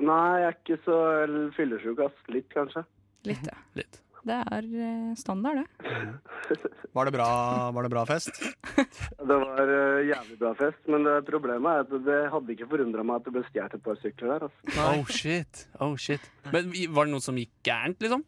Nei, 0.03 0.39
jeg 0.39 0.47
er 0.47 0.57
ikke 0.57 0.79
så 0.87 0.99
fyllesyk, 1.57 1.99
ass. 2.07 2.23
Litt, 2.33 2.47
kanskje. 2.53 2.85
Litt, 3.27 3.43
ja. 3.49 3.59
Litt. 3.77 3.99
Det 4.23 4.35
er 4.55 4.67
eh, 4.79 5.15
standard, 5.19 5.59
det. 5.59 5.91
Var 6.95 7.09
det 7.09 7.13
bra, 7.15 7.27
var 7.73 7.83
det 7.83 7.89
bra 7.91 8.03
fest? 8.05 8.37
Det 9.27 9.35
var 9.39 9.69
uh, 9.69 9.99
jævlig 10.05 10.35
bra 10.37 10.51
fest, 10.59 10.79
men 10.91 11.05
det 11.07 11.15
problemet 11.25 11.71
er 11.71 11.85
at 11.85 12.05
det 12.05 12.19
hadde 12.29 12.53
ikke 12.53 12.67
forundra 12.69 13.05
meg 13.07 13.21
at 13.21 13.25
det 13.25 13.33
ble 13.33 13.43
stjålet 13.47 13.75
et 13.77 13.83
par 13.85 13.97
sykler 14.01 14.33
der. 14.33 14.45
Altså. 14.45 14.83
Oh 14.83 15.09
shit. 15.09 15.63
Oh 15.81 15.95
shit. 15.97 16.27
Men 16.53 16.69
var 16.93 17.07
det 17.07 17.15
noe 17.15 17.23
som 17.23 17.39
gikk 17.39 17.53
gærent, 17.65 18.03
liksom? 18.03 18.25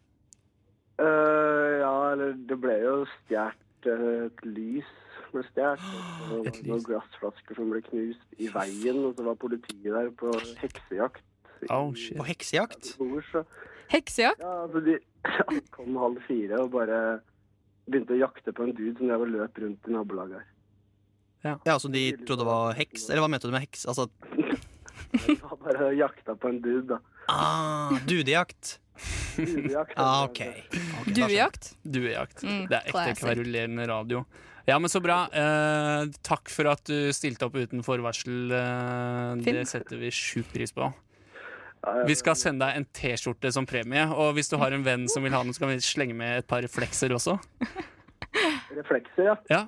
Uh, 0.98 1.76
ja, 1.84 1.92
eller 2.14 2.34
det 2.48 2.58
ble 2.64 2.78
jo 2.80 2.96
stjålet 3.12 3.90
uh, 3.92 4.26
et 4.26 4.44
lys. 4.48 4.90
ble 5.34 5.44
stjålet. 5.52 5.86
og 6.32 6.50
Noen 6.66 6.84
glassflasker 6.88 7.60
som 7.60 7.70
ble 7.70 7.84
knust 7.86 8.40
i 8.40 8.50
veien, 8.56 9.04
og 9.04 9.14
så 9.14 9.28
var 9.30 9.38
politiet 9.46 9.92
der 9.92 10.10
på 10.18 10.34
heksejakt. 10.64 11.22
Oh 11.70 11.92
shit. 11.94 12.16
På 12.18 12.26
heksejakt? 12.26 12.96
Heksejakt? 13.92 14.42
Ja, 14.42 14.64
altså 14.64 14.82
de 14.82 14.98
kom 15.76 15.96
halv 16.00 16.20
fire 16.26 16.60
og 16.62 16.72
bare 16.74 17.00
begynte 17.86 18.16
å 18.16 18.20
jakte 18.20 18.52
på 18.54 18.66
en 18.66 18.74
dude 18.74 18.96
som 18.98 19.10
jeg 19.12 19.30
løp 19.32 19.60
rundt 19.62 19.88
i 19.90 19.94
nabolaget 19.94 20.40
her. 20.40 20.46
Ja, 21.64 21.76
Så 21.78 21.88
de 21.92 22.08
trodde 22.26 22.42
det 22.42 22.48
var 22.48 22.74
heks? 22.74 23.04
Eller 23.10 23.22
hva 23.22 23.28
mente 23.30 23.46
du 23.46 23.54
med 23.54 23.62
heks? 23.62 23.84
Altså 23.86 24.08
De 25.14 25.36
var 25.44 25.60
bare 25.62 25.92
jakta 25.94 26.34
på 26.34 26.50
en 26.50 26.58
dude, 26.64 26.96
da. 26.96 26.98
ah, 27.30 27.94
Dudejakt. 28.08 28.80
Dudejakt. 29.36 29.94
Ah, 30.00 30.24
OK. 30.24 30.40
Duejakt? 31.12 31.74
Duejakt. 31.84 32.42
Mm, 32.42 32.64
det 32.70 32.80
er 32.80 32.90
ekte 32.90 33.14
kverulerende 33.20 33.86
radio. 33.90 34.24
Ja, 34.66 34.80
men 34.82 34.90
så 34.90 34.98
bra. 35.04 35.26
Eh, 35.30 36.08
takk 36.26 36.50
for 36.50 36.72
at 36.72 36.82
du 36.88 37.12
stilte 37.14 37.46
opp 37.46 37.54
uten 37.60 37.84
forvarsel. 37.86 38.50
Eh, 38.50 39.44
det 39.46 39.66
setter 39.70 40.00
vi 40.00 40.10
sjukt 40.10 40.50
pris 40.56 40.74
på. 40.74 40.88
Vi 42.06 42.16
skal 42.18 42.34
sende 42.38 42.66
deg 42.66 42.80
en 42.80 42.86
T-skjorte 42.96 43.52
som 43.54 43.66
premie, 43.68 44.06
og 44.10 44.34
hvis 44.36 44.50
du 44.50 44.56
har 44.60 44.74
en 44.74 44.84
venn 44.86 45.06
som 45.10 45.22
vil 45.26 45.34
ha 45.34 45.42
den, 45.44 45.54
så 45.54 45.62
kan 45.62 45.70
vi 45.70 45.78
slenge 45.84 46.16
med 46.18 46.42
et 46.42 46.48
par 46.50 46.64
reflekser 46.64 47.14
også. 47.14 47.38
Reflekser, 48.76 49.30
ja. 49.30 49.36
Ja. 49.52 49.64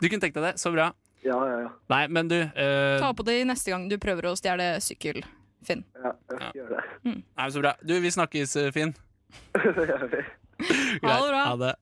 Du 0.00 0.08
kunne 0.08 0.22
tenkt 0.22 0.38
deg 0.38 0.46
det? 0.48 0.54
Så 0.60 0.72
bra. 0.72 0.90
Ja, 1.24 1.36
ja, 1.36 1.60
ja. 1.66 1.68
Nei, 1.92 2.00
men 2.08 2.30
du 2.32 2.38
uh... 2.40 2.96
Ta 3.00 3.12
på 3.16 3.26
det 3.28 3.42
neste 3.48 3.72
gang 3.72 3.84
du 3.90 3.98
prøver 4.00 4.30
å 4.30 4.34
stjele 4.40 4.72
sykkel, 4.84 5.20
Finn. 5.66 5.84
Ja, 6.00 6.14
jeg 6.32 6.40
skal 6.40 6.58
gjøre 6.62 6.78
det. 6.78 6.84
Nei, 7.04 7.22
men 7.44 7.52
så 7.52 7.64
bra. 7.64 7.74
Du, 7.84 7.94
vi 8.00 8.12
snakkes, 8.16 8.56
eh, 8.56 8.72
Finn. 8.76 8.94
Det 9.76 9.86
gjør 9.88 10.06
vi. 10.08 10.24
Greit. 10.60 11.04
Ha 11.04 11.16
det 11.20 11.28
bra. 11.28 11.44
Ha 11.44 11.56
det. 11.60 11.74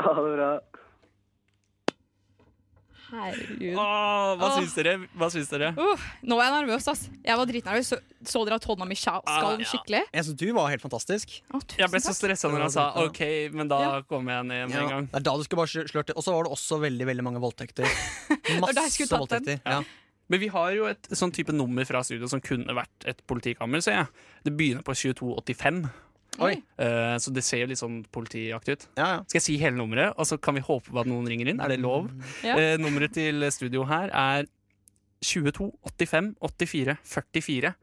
Ha 0.00 0.14
det 0.16 0.32
bra. 0.34 0.48
Herregud. 3.10 3.74
Åh, 3.74 4.30
hva 4.38 4.48
Åh. 4.48 4.56
syns 4.60 4.74
dere? 4.78 4.94
Hva 5.18 5.28
syns 5.34 5.48
dere? 5.50 5.70
Uh, 5.76 6.04
nå 6.22 6.36
var 6.38 6.46
jeg 6.48 6.54
nervøs, 6.60 6.86
ass. 6.92 7.02
Jeg 7.26 7.36
var 7.40 7.48
dritnervøs. 7.50 7.88
Så, 7.90 7.98
så 8.30 8.42
dere 8.46 8.58
at 8.60 8.66
hånda 8.70 8.86
mi 8.86 8.94
skalv 8.98 9.22
Ah, 9.26 9.56
ja. 9.58 9.66
skikkelig? 9.66 10.02
Jeg 10.14 10.26
syns 10.28 10.38
du 10.40 10.46
var 10.56 10.68
helt 10.70 10.84
fantastisk. 10.84 11.38
Jeg 11.78 11.90
ble 11.90 12.00
så 12.04 12.14
stressa 12.14 12.50
når 12.52 12.66
han 12.68 12.74
sa 12.74 12.88
OK, 13.04 13.20
men 13.56 13.68
da 13.72 13.80
Ja. 13.82 13.94
kommer 14.08 14.38
jeg 14.38 14.46
ned 14.50 14.68
med 14.70 14.76
Ja, 14.78 14.82
en 14.84 14.92
gang. 14.94 15.08
Det 15.10 15.20
er 15.22 15.26
da 15.30 15.36
du 15.36 15.42
skulle 15.48 15.64
bare 15.64 15.86
slørte. 15.90 16.14
Og 16.16 16.22
så 16.26 16.34
var 16.36 16.44
det 16.46 16.52
også 16.54 16.78
veldig 16.84 17.06
veldig 17.10 17.24
mange 17.26 17.42
voldtekter. 17.42 17.88
Masse 18.62 19.08
voldtekter. 19.10 19.60
Ja. 19.66 19.82
Men 20.30 20.38
vi 20.38 20.46
har 20.54 20.70
jo 20.76 20.84
et 20.86 21.08
sånn 21.10 21.32
type 21.34 21.50
nummer 21.50 21.82
fra 21.88 22.04
studio 22.06 22.28
som 22.30 22.38
kunne 22.40 22.70
vært 22.76 23.06
et 23.10 23.18
politikammer, 23.26 23.82
ser 23.82 23.96
jeg. 23.96 24.06
Det 24.46 24.52
begynner 24.54 24.84
på 24.86 24.94
2285. 24.94 25.88
Oi. 26.40 26.54
Eh, 26.80 27.16
så 27.20 27.32
det 27.34 27.44
ser 27.44 27.64
jo 27.64 27.68
litt 27.70 27.80
sånn 27.80 28.00
politiaktig 28.12 28.76
ut. 28.78 28.86
Ja, 28.96 29.08
ja. 29.14 29.18
Skal 29.28 29.40
jeg 29.40 29.46
si 29.46 29.58
hele 29.60 29.76
nummeret, 29.76 30.16
og 30.16 30.28
så 30.28 30.38
kan 30.40 30.56
vi 30.56 30.64
håpe 30.64 30.92
på 30.92 31.02
at 31.02 31.10
noen 31.10 31.28
ringer 31.28 31.52
inn? 31.52 31.60
Er 31.60 31.72
det 31.72 31.80
lov? 31.82 32.08
Ja. 32.46 32.56
Uh, 32.56 32.74
nummeret 32.80 33.14
til 33.16 33.44
studio 33.52 33.84
her 33.90 34.12
er 34.16 34.48
22 35.20 35.68
85 36.00 36.34
84 36.40 36.96
44. 37.04 37.74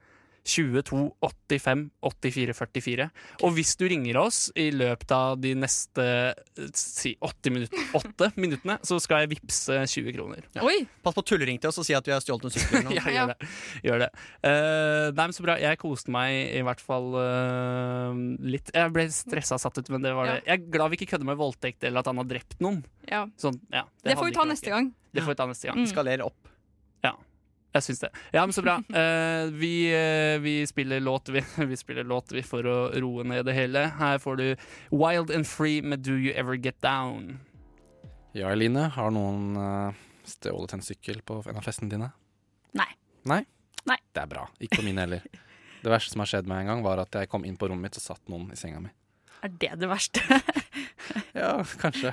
22 0.47 1.01
85 1.19 1.81
84 2.07 2.53
44. 2.55 3.07
Og 3.43 3.53
hvis 3.57 3.73
du 3.79 3.83
ringer 3.91 4.17
oss 4.21 4.47
i 4.55 4.69
løpet 4.71 5.11
av 5.11 5.35
de 5.43 5.51
neste 5.59 6.05
eh, 6.07 6.69
si 6.77 7.13
80 7.19 7.53
minutter, 7.55 7.83
8 7.99 8.29
minuttene, 8.39 8.77
så 8.87 8.99
skal 9.03 9.25
jeg 9.25 9.33
vippse 9.35 9.81
20 9.91 10.15
kroner. 10.15 10.47
Ja. 10.55 10.63
Pass 11.03 11.17
på 11.17 11.25
tullering 11.27 11.59
til 11.59 11.71
oss 11.71 11.79
og 11.81 11.87
si 11.87 11.95
at 11.97 12.07
vi 12.07 12.15
har 12.15 12.23
stjålet 12.23 12.47
en 12.47 12.55
sykkel. 12.55 12.89
Ja, 12.97 13.03
gjør 13.11 13.33
det. 13.33 13.49
Gjør 13.85 14.03
det. 14.05 14.09
Uh, 14.41 15.07
nei, 15.17 15.27
men 15.27 15.35
Så 15.35 15.45
bra. 15.45 15.57
Jeg 15.61 15.79
koste 15.83 16.13
meg 16.15 16.55
i 16.57 16.63
hvert 16.65 16.81
fall 16.83 17.11
uh, 17.17 18.11
litt. 18.47 18.71
Jeg 18.75 18.93
ble 18.95 19.07
stressa 19.13 19.59
satt 19.61 19.77
ut, 19.81 19.91
men 19.93 20.05
det 20.05 20.15
var 20.17 20.31
Ja. 20.31 20.37
det. 20.39 20.45
Jeg 20.47 20.61
er 20.61 20.71
glad 20.77 20.93
vi 20.93 21.01
ikke 21.01 21.11
kødder 21.15 21.27
med 21.29 21.39
voldtekt 21.39 21.83
eller 21.87 22.01
at 22.01 22.09
han 22.09 22.23
har 22.23 22.27
drept 22.29 22.59
noen. 22.63 22.81
Ja. 23.09 23.25
Sånn, 23.39 23.59
ja, 23.73 23.83
Det 24.03 24.15
får 24.17 24.31
vi 24.31 24.37
ta 24.39 24.47
neste 24.47 24.71
gang. 24.73 24.93
Det 25.13 25.23
får 25.25 25.35
vi 25.35 25.39
ta 25.43 25.47
neste 25.49 25.69
gang. 25.69 25.83
Mm. 25.83 25.89
Skalerer 25.91 26.25
opp. 26.27 26.53
Jeg 27.77 27.85
syns 27.85 28.01
det. 28.01 28.09
Ja, 28.33 28.43
men 28.43 28.55
så 28.55 28.63
bra. 28.65 28.77
Uh, 28.89 29.53
vi, 29.61 29.73
uh, 29.93 30.37
vi 30.41 30.55
spiller 30.69 31.03
låt, 31.03 31.29
vi, 31.29 31.43
vi 31.71 31.77
spiller 31.77 32.07
låt 32.07 32.33
vi 32.33 32.43
for 32.45 32.65
å 32.65 32.77
roe 32.97 33.25
ned 33.27 33.45
det 33.47 33.57
hele. 33.57 33.87
Her 33.99 34.21
får 34.23 34.39
du 34.41 34.47
Wild 34.93 35.33
and 35.33 35.47
Free 35.47 35.83
med 35.85 36.05
Do 36.05 36.17
You 36.17 36.33
Ever 36.33 36.57
Get 36.57 36.81
Down. 36.81 37.37
Ja, 38.37 38.49
Eline, 38.53 38.89
har 38.93 39.13
noen 39.13 39.57
uh, 39.57 40.07
stjålet 40.27 40.77
en 40.77 40.85
sykkel 40.85 41.21
på 41.25 41.41
en 41.45 41.57
av 41.57 41.65
festene 41.65 41.91
dine? 41.93 42.09
Nei. 42.77 42.89
Nei? 43.29 43.43
Nei. 43.87 43.99
Det 44.13 44.25
er 44.25 44.31
bra. 44.31 44.47
Ikke 44.61 44.81
på 44.81 44.87
mine 44.89 45.05
heller. 45.05 45.25
Det 45.83 45.93
verste 45.93 46.15
som 46.15 46.23
har 46.23 46.29
skjedd 46.31 46.49
meg 46.49 46.65
en 46.65 46.73
gang, 46.73 46.83
var 46.83 46.99
at 47.03 47.13
jeg 47.13 47.29
kom 47.31 47.45
inn 47.45 47.55
på 47.59 47.69
rommet 47.69 47.91
mitt, 47.91 47.99
og 48.01 48.03
satt 48.03 48.33
noen 48.33 48.49
i 48.51 48.57
senga 48.59 48.81
mi. 48.81 48.89
Er 49.45 49.53
det 49.61 49.75
det 49.77 49.89
verste? 49.89 50.23
Ja, 51.37 51.53
kanskje. 51.77 52.11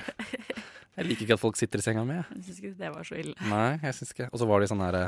Jeg 0.95 1.07
liker 1.09 1.25
ikke 1.25 1.35
at 1.35 1.41
folk 1.41 1.57
sitter 1.59 1.81
i 1.81 1.83
senga 1.83 2.05
mi. 2.07 2.15
jeg. 2.15 2.43
Syns 2.45 2.59
ikke 2.61 2.75
det 2.79 2.91
var 2.93 3.07
så 3.07 3.17
ille. 3.19 3.33
Nei, 3.51 3.79
jeg 3.81 3.97
syns 3.97 4.13
ikke. 4.13 4.27
Og 4.31 4.39
så 4.39 4.47
var 4.47 4.61
de 4.61 4.69
sånn 4.71 4.83
her 4.85 4.97
«Ja, 4.99 5.07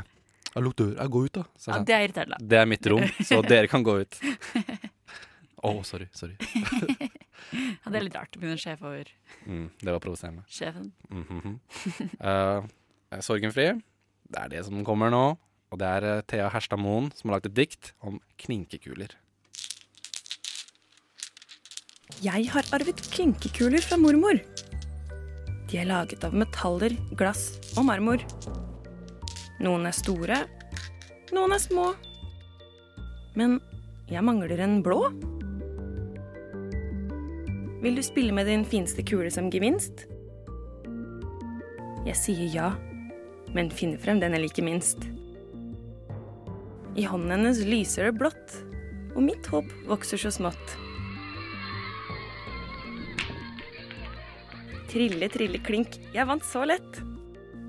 Lukk 0.64 0.76
døra, 0.80 1.06
gå 1.08 1.24
ut, 1.26 1.32
da. 1.38 1.44
Så 1.58 1.72
Ja, 1.72 1.78
det 1.84 1.94
er 1.94 2.06
irriterende. 2.06 2.38
Det 2.40 2.58
er 2.58 2.66
mitt 2.66 2.86
rom, 2.90 3.04
så 3.24 3.40
dere 3.52 3.70
kan 3.70 3.84
gå 3.86 3.98
ut. 4.02 4.20
Å, 5.66 5.72
sorry. 5.84 6.08
Sorry. 6.14 6.36
Ja, 7.48 7.88
det 7.88 7.96
er 7.96 8.02
litt 8.04 8.16
rart 8.18 8.34
å 8.36 8.40
begynne 8.42 8.60
sjef 8.60 8.82
over 8.84 9.08
Mm, 9.46 9.70
det 9.80 9.92
var 9.94 10.00
provoserende. 10.04 10.42
sjefen. 10.50 10.92
Mm 11.08 11.24
-hmm. 11.24 11.54
uh, 12.20 13.20
Sorgenfri, 13.24 13.80
det 14.28 14.38
er 14.42 14.48
det 14.48 14.64
som 14.64 14.84
kommer 14.84 15.10
nå. 15.10 15.38
Og 15.70 15.78
det 15.78 15.86
er 15.86 16.04
eh, 16.04 16.22
Thea 16.28 16.48
Herstad 16.48 16.80
Moen 16.80 17.10
som 17.14 17.28
har 17.28 17.38
lagd 17.38 17.46
et 17.50 17.56
dikt 17.56 17.92
om 18.00 18.20
klinkekuler. 18.40 19.14
Jeg 22.24 22.48
har 22.50 22.64
arvet 22.72 23.02
klinkekuler 23.12 23.84
fra 23.84 23.96
mormor. 23.96 24.40
De 25.68 25.76
er 25.78 25.84
laget 25.84 26.24
av 26.24 26.32
metaller, 26.32 26.96
glass 27.14 27.58
og 27.76 27.84
marmor. 27.84 28.24
Noen 29.58 29.88
er 29.88 29.94
store, 29.96 30.42
noen 31.34 31.54
er 31.54 31.62
små. 31.62 31.88
Men 33.38 33.58
jeg 34.10 34.22
mangler 34.22 34.60
en 34.62 34.78
blå. 34.86 35.08
Vil 37.82 37.98
du 37.98 38.02
spille 38.06 38.34
med 38.34 38.46
din 38.50 38.64
fineste 38.66 39.02
kule 39.06 39.30
som 39.34 39.50
gevinst? 39.50 40.06
Jeg 42.06 42.16
sier 42.18 42.54
ja, 42.54 42.68
men 43.54 43.70
finner 43.74 43.98
frem 44.02 44.22
den 44.22 44.34
jeg 44.36 44.46
liker 44.46 44.66
minst. 44.66 45.08
I 46.98 47.06
hånden 47.06 47.34
hennes 47.34 47.60
lyser 47.66 48.08
det 48.08 48.18
blått, 48.18 48.56
og 49.14 49.22
mitt 49.26 49.46
håp 49.50 49.66
vokser 49.90 50.22
så 50.22 50.32
smått. 50.34 50.78
Trille, 54.88 55.28
trille, 55.30 55.60
klink, 55.62 55.98
jeg 56.14 56.26
vant 56.30 56.46
så 56.46 56.64
lett. 56.66 57.02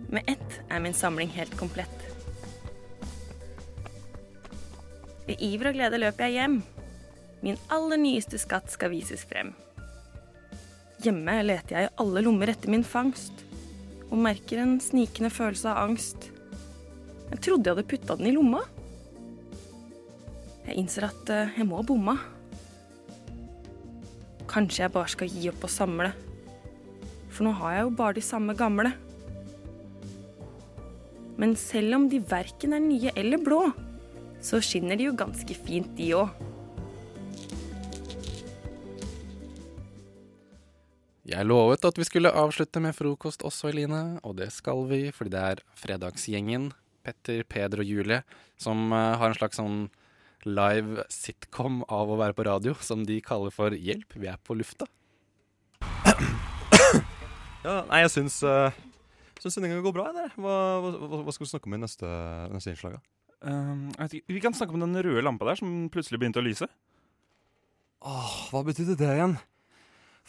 Med 0.10 0.26
ett 0.26 0.62
er 0.70 0.80
min 0.82 0.94
samling 0.94 1.30
helt 1.30 1.54
komplett. 1.58 2.06
I 5.30 5.36
iver 5.52 5.70
og 5.70 5.76
glede 5.78 6.00
løper 6.02 6.26
jeg 6.26 6.40
hjem. 6.40 6.56
Min 7.46 7.60
aller 7.70 8.00
nyeste 8.02 8.40
skatt 8.42 8.72
skal 8.74 8.90
vises 8.90 9.22
frem. 9.30 9.52
Hjemme 11.04 11.36
leter 11.46 11.76
jeg 11.76 11.88
i 11.88 11.94
alle 12.02 12.24
lommer 12.26 12.50
etter 12.52 12.74
min 12.74 12.84
fangst, 12.84 13.46
og 14.10 14.18
merker 14.20 14.64
en 14.64 14.80
snikende 14.82 15.30
følelse 15.32 15.70
av 15.70 15.92
angst. 15.92 16.32
Jeg 17.30 17.44
trodde 17.46 17.70
jeg 17.70 17.78
hadde 17.78 17.90
putta 17.92 18.18
den 18.18 18.32
i 18.32 18.34
lomma. 18.34 18.64
Jeg 20.66 20.76
innser 20.82 21.06
at 21.08 21.30
eh, 21.34 21.54
jeg 21.56 21.68
må 21.70 21.78
ha 21.78 21.86
bomma. 21.86 22.18
Kanskje 24.50 24.88
jeg 24.88 24.96
bare 24.98 25.14
skal 25.14 25.30
gi 25.30 25.46
opp 25.54 25.70
å 25.70 25.72
samle. 25.72 26.10
For 27.30 27.46
nå 27.46 27.54
har 27.62 27.78
jeg 27.78 27.86
jo 27.86 27.94
bare 28.02 28.18
de 28.18 28.26
samme 28.26 28.58
gamle. 28.58 28.96
Men 31.40 31.56
selv 31.56 31.96
om 31.96 32.10
de 32.12 32.20
verken 32.20 32.76
er 32.76 32.84
nye 32.84 33.12
eller 33.16 33.40
blå, 33.40 33.62
så 34.44 34.60
skinner 34.64 35.00
de 35.00 35.08
jo 35.08 35.16
ganske 35.16 35.56
fint, 35.56 35.88
de 35.96 36.12
òg. 36.20 36.34
Jeg 41.30 41.46
lovet 41.46 41.86
at 41.86 42.00
vi 42.00 42.08
skulle 42.08 42.34
avslutte 42.34 42.82
med 42.84 42.96
frokost 42.98 43.46
også, 43.46 43.70
Eline, 43.70 44.20
og 44.26 44.36
det 44.40 44.50
skal 44.52 44.82
vi, 44.90 45.04
fordi 45.16 45.36
det 45.36 45.44
er 45.54 45.64
fredagsgjengen, 45.78 46.72
Petter, 47.06 47.46
Peder 47.48 47.84
og 47.84 47.88
Julie, 47.88 48.24
som 48.60 48.90
eh, 48.92 49.16
har 49.22 49.30
en 49.30 49.38
slags 49.38 49.62
sånn 49.62 49.84
live 50.48 51.06
sitcom 51.14 51.84
av 51.88 52.10
å 52.10 52.18
være 52.20 52.36
på 52.36 52.48
radio, 52.50 52.74
som 52.82 53.06
de 53.08 53.22
kaller 53.24 53.54
for 53.54 53.76
Hjelp, 53.76 54.18
vi 54.18 54.32
er 54.32 54.42
på 54.44 54.58
lufta. 54.58 54.90
Ja, 57.60 57.82
nei, 57.90 58.06
jeg 58.06 58.12
syns 58.14 58.38
uh, 58.48 58.72
Syns 59.40 59.56
sendinga 59.56 59.80
går 59.84 59.96
bra. 59.96 60.10
Eller? 60.12 60.34
Hva, 60.36 60.56
hva, 60.84 61.24
hva 61.24 61.36
skal 61.36 61.46
vi 61.46 61.52
snakke 61.54 61.70
om 61.70 61.78
i 61.78 61.82
neste, 61.82 62.10
neste 62.54 62.74
innslag? 62.76 63.00
Um, 63.40 63.88
vi 64.28 64.42
kan 64.44 64.56
snakke 64.56 64.76
om 64.76 64.84
den 64.84 65.00
røde 65.00 65.24
lampa 65.24 65.48
der 65.48 65.62
som 65.62 65.88
plutselig 65.94 66.20
begynte 66.20 66.42
å 66.42 66.46
lyse. 66.46 66.68
Åh, 68.04 68.36
hva 68.52 68.64
betydde 68.68 68.98
det 69.00 69.14
igjen? 69.16 69.38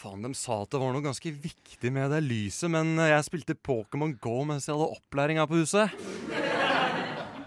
Faen, 0.00 0.22
de 0.24 0.30
sa 0.38 0.62
at 0.62 0.70
det 0.72 0.80
var 0.80 0.94
noe 0.94 1.04
ganske 1.04 1.30
viktig 1.42 1.90
med 1.92 2.08
det 2.14 2.22
lyset, 2.24 2.70
men 2.72 2.94
jeg 2.96 3.26
spilte 3.26 3.58
Pokémon 3.58 4.14
Go 4.22 4.38
mens 4.48 4.68
jeg 4.68 4.78
hadde 4.78 4.96
opplæring 4.96 5.42
her 5.42 5.50
på 5.50 5.60
huset. 5.60 5.92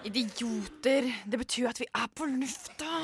Idioter! 0.03 1.07
Det 1.25 1.39
betyr 1.39 1.71
at 1.71 1.79
vi 1.81 1.87
er 1.89 2.11
på 2.13 2.27
lufta! 2.29 3.02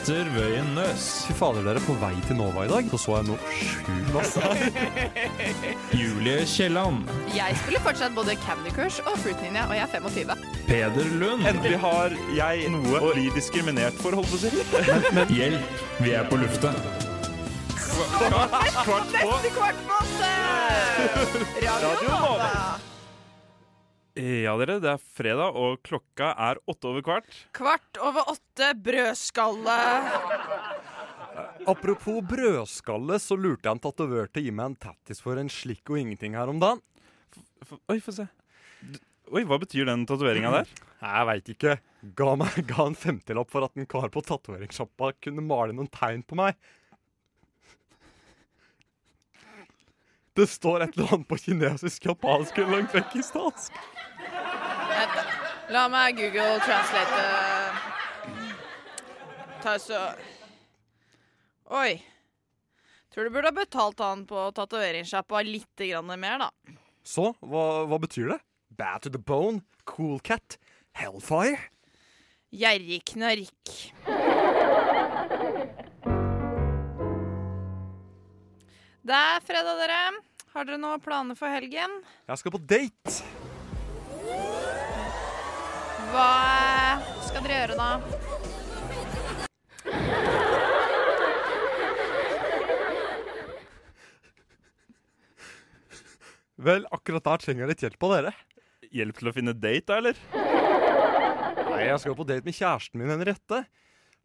Petter 0.00 0.28
Wøien 0.32 0.68
Nøs. 0.72 1.02
Fy 1.28 1.34
fader, 1.36 1.60
dere 1.66 1.76
er 1.76 1.84
på 1.84 1.92
vei 2.00 2.14
til 2.24 2.38
Nova 2.38 2.62
i 2.64 2.70
dag. 2.70 2.86
Så 2.88 2.96
så 3.02 3.18
jeg 3.18 3.26
noe 3.28 3.50
sjukt 3.52 4.08
masse. 4.14 4.52
Julie 5.92 6.46
Kielland. 6.48 7.02
Jeg 7.36 7.58
spiller 7.60 7.84
fortsatt 7.84 8.16
både 8.16 8.38
Candy 8.46 8.72
Crush 8.72 9.04
og 9.04 9.18
Fruit 9.20 9.36
Ninja, 9.44 9.66
og 9.68 9.76
jeg 9.76 9.84
er 9.84 9.92
25. 10.00 10.32
Peder 10.70 11.12
Lund. 11.20 11.44
Endelig 11.52 11.76
har 11.84 12.16
jeg 12.38 12.72
noe 12.72 12.96
å 12.96 13.12
bli 13.12 13.28
diskriminert 13.36 14.00
for, 14.00 14.16
holdt 14.16 14.32
på 14.32 14.40
å 14.40 14.44
si. 14.46 15.36
Hjelp, 15.36 15.80
vi 16.00 16.16
er 16.16 16.32
på 16.32 16.40
lufta. 16.40 16.72
Kvart 17.84 18.86
på. 18.88 19.00
Neste 19.12 19.56
kvart 19.58 19.84
på 19.84 20.00
åtte! 20.00 20.36
Radio 21.60 22.08
Nova. 22.08 22.88
Ja, 24.18 24.56
dere, 24.58 24.78
det 24.82 24.90
er 24.90 25.02
fredag, 25.16 25.54
og 25.54 25.78
klokka 25.86 26.32
er 26.48 26.58
åtte 26.68 26.88
over 26.90 27.04
kvart. 27.06 27.28
Kvart 27.54 28.00
over 28.02 28.26
åtte, 28.32 28.72
brødskalle. 28.82 29.76
Apropos 31.70 32.18
brødskalle, 32.26 33.20
så 33.22 33.36
lurte 33.38 33.68
jeg 33.68 33.76
en 33.76 33.82
tatovør 33.84 34.26
til 34.32 34.42
å 34.42 34.46
gi 34.48 34.54
meg 34.56 34.72
en 34.72 34.78
tattis 34.88 35.22
for 35.22 35.38
en 35.40 35.50
slikk 35.52 35.92
og 35.94 36.00
ingenting 36.02 36.34
her 36.36 36.50
om 36.50 36.58
dagen. 36.62 36.82
Oi, 37.92 38.00
få 38.02 38.16
se. 38.16 38.26
D- 38.82 38.98
Oi, 39.30 39.44
hva 39.46 39.60
betyr 39.62 39.86
den 39.86 40.02
tatoveringa 40.10 40.50
der? 40.58 40.72
Jeg 41.00 41.26
veit 41.30 41.52
ikke. 41.54 41.76
Ga, 42.18 42.32
meg, 42.40 42.56
ga 42.66 42.88
en 42.90 42.96
femtilapp 42.98 43.48
for 43.52 43.64
at 43.68 43.78
en 43.78 43.86
kar 43.88 44.10
på 44.12 44.24
tatoveringssjappa 44.26 45.12
kunne 45.22 45.44
male 45.46 45.72
noen 45.76 45.88
tegn 45.94 46.24
på 46.26 46.36
meg. 46.40 46.58
Det 50.36 50.46
står 50.50 50.84
et 50.84 50.94
eller 50.98 51.14
annet 51.14 51.28
på 51.30 51.38
kinesisk, 51.42 52.04
japansk 52.10 52.58
eller 52.60 52.76
langtrekkistansk. 52.80 53.78
La 55.70 55.84
meg 55.86 56.16
Google 56.18 56.58
translate. 56.66 57.18
Ta 59.62 59.76
så 59.78 60.00
Oi. 61.70 62.00
Tror 63.14 63.28
du 63.28 63.30
burde 63.30 63.52
ha 63.52 63.54
betalt 63.54 64.00
han 64.02 64.24
på 64.26 64.48
tatoveringssjappa 64.56 65.42
litt 65.46 65.84
mer, 66.18 66.42
da. 66.42 66.48
Så, 67.06 67.30
hva, 67.38 67.86
hva 67.86 67.98
betyr 68.02 68.32
det? 68.32 68.38
Bad 68.70 69.02
to 69.02 69.10
the 69.10 69.18
bone, 69.18 69.62
cool 69.84 70.18
cat, 70.18 70.58
hellfire? 70.98 71.70
Gjerrig 72.50 73.04
knark. 73.12 73.74
Det 79.06 79.20
er 79.22 79.46
fredag, 79.46 79.78
dere. 79.84 80.02
Har 80.50 80.66
dere 80.66 80.82
noen 80.82 81.02
planer 81.02 81.38
for 81.38 81.46
helgen? 81.46 82.00
Jeg 82.26 82.42
skal 82.42 82.58
på 82.58 82.62
date. 82.66 83.22
Hva 86.10 86.98
skal 87.22 87.44
dere 87.44 87.56
gjøre, 87.60 87.76
da? 87.78 87.90
Vel, 96.60 96.84
akkurat 96.92 97.24
der 97.24 97.40
trenger 97.40 97.62
jeg 97.62 97.70
litt 97.70 97.84
hjelp 97.86 98.06
av 98.08 98.14
dere. 98.16 98.32
Hjelp 98.90 99.20
til 99.20 99.30
å 99.30 99.34
finne 99.36 99.54
date, 99.54 99.86
da, 99.86 100.00
eller? 100.00 100.18
Nei, 101.70 101.86
jeg 101.86 102.02
skal 102.02 102.18
på 102.18 102.26
date 102.28 102.44
med 102.44 102.58
kjæresten 102.58 103.00
min 103.00 103.14
Henriette. 103.14 103.62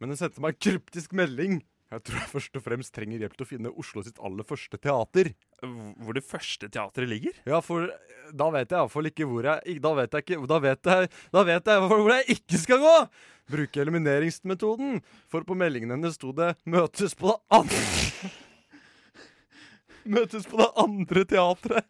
Men 0.02 0.12
hun 0.12 0.20
sendte 0.20 0.42
meg 0.44 0.56
en 0.56 0.64
kryptisk 0.66 1.14
melding. 1.16 1.62
Jeg 1.96 2.04
tror 2.04 2.18
jeg 2.20 2.28
først 2.28 2.58
og 2.60 2.64
fremst 2.66 2.92
trenger 2.92 3.22
hjelp 3.24 3.36
til 3.38 3.46
å 3.46 3.48
finne 3.48 3.72
Oslo 3.80 4.02
sitt 4.04 4.18
aller 4.20 4.44
første 4.48 4.76
teater. 4.84 5.30
Hvor 5.64 6.18
det 6.18 6.26
første 6.28 6.68
teatret 6.68 7.08
ligger? 7.08 7.38
Ja, 7.48 7.62
for 7.64 7.88
da 8.36 8.50
vet 8.52 8.74
jeg 8.74 8.82
iallfall 8.82 9.08
ikke 9.08 9.28
hvor 9.30 9.46
jeg 9.48 9.78
Da 9.84 9.92
vet 9.96 10.16
jeg 10.18 10.26
ikke 10.26 10.48
Da 10.50 10.58
vet 10.64 10.90
jeg, 10.92 11.10
da 11.32 11.44
vet 11.48 11.72
jeg 11.72 11.86
hvor 11.86 12.12
jeg 12.12 12.36
ikke 12.36 12.60
skal 12.60 12.84
gå! 12.84 12.96
Bruke 13.56 13.84
elimineringsmetoden. 13.84 15.00
For 15.32 15.48
på 15.48 15.56
meldingen 15.56 15.94
hennes 15.96 16.18
sto 16.20 16.34
det 16.36 16.56
'møtes 16.66 17.16
på 17.16 17.32
det 17.32 17.40
andre' 17.62 18.32
Møtes 20.16 20.46
på 20.50 20.60
det 20.60 20.72
andre 20.78 21.24
teatret. 21.26 21.88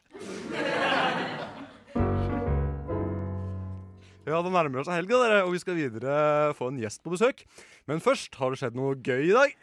Ja, 4.25 4.41
det 4.41 4.49
nærmer 4.53 4.81
oss 4.81 4.89
helga, 4.89 5.17
dere, 5.21 5.43
og 5.45 5.53
vi 5.53 5.59
skal 5.61 5.77
videre 5.77 6.53
få 6.57 6.71
en 6.71 6.79
gjest 6.81 7.03
på 7.05 7.13
besøk. 7.13 7.43
Men 7.85 8.01
først, 8.01 8.33
har 8.39 8.49
det 8.49 8.61
skjedd 8.61 8.77
noe 8.77 8.95
gøy 8.97 9.29
i 9.29 9.35
dag? 9.35 9.53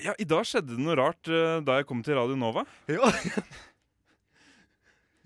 Ja, 0.00 0.14
i 0.18 0.24
dag 0.24 0.46
skjedde 0.48 0.72
det 0.76 0.82
noe 0.82 0.96
rart 0.96 1.28
eh, 1.28 1.58
da 1.64 1.76
jeg 1.78 1.86
kom 1.88 2.00
til 2.04 2.16
Radio 2.16 2.36
Nova. 2.38 2.64
Ja, 2.88 3.10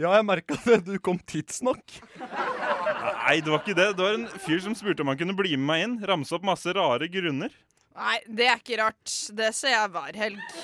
ja 0.02 0.16
jeg 0.18 0.26
merka 0.26 0.58
det. 0.64 0.80
Du 0.88 0.96
kom 0.98 1.20
tidsnok. 1.22 2.00
Nei, 2.18 3.38
det 3.40 3.52
var 3.52 3.62
ikke 3.62 3.76
det. 3.78 3.92
Det 3.94 4.02
var 4.02 4.18
en 4.18 4.26
fyr 4.42 4.60
som 4.64 4.74
spurte 4.76 5.04
om 5.04 5.12
han 5.12 5.20
kunne 5.20 5.36
bli 5.38 5.54
med 5.56 5.68
meg 5.70 5.84
inn. 5.84 5.96
Ramse 6.10 6.34
opp 6.36 6.44
masse 6.46 6.74
rare 6.76 7.08
grunner. 7.12 7.54
Nei, 7.96 8.18
det 8.26 8.50
er 8.50 8.58
ikke 8.60 8.80
rart. 8.82 9.12
Det 9.38 9.52
ser 9.56 9.72
jeg 9.72 9.92
hver 9.94 10.18
helg. 10.20 10.58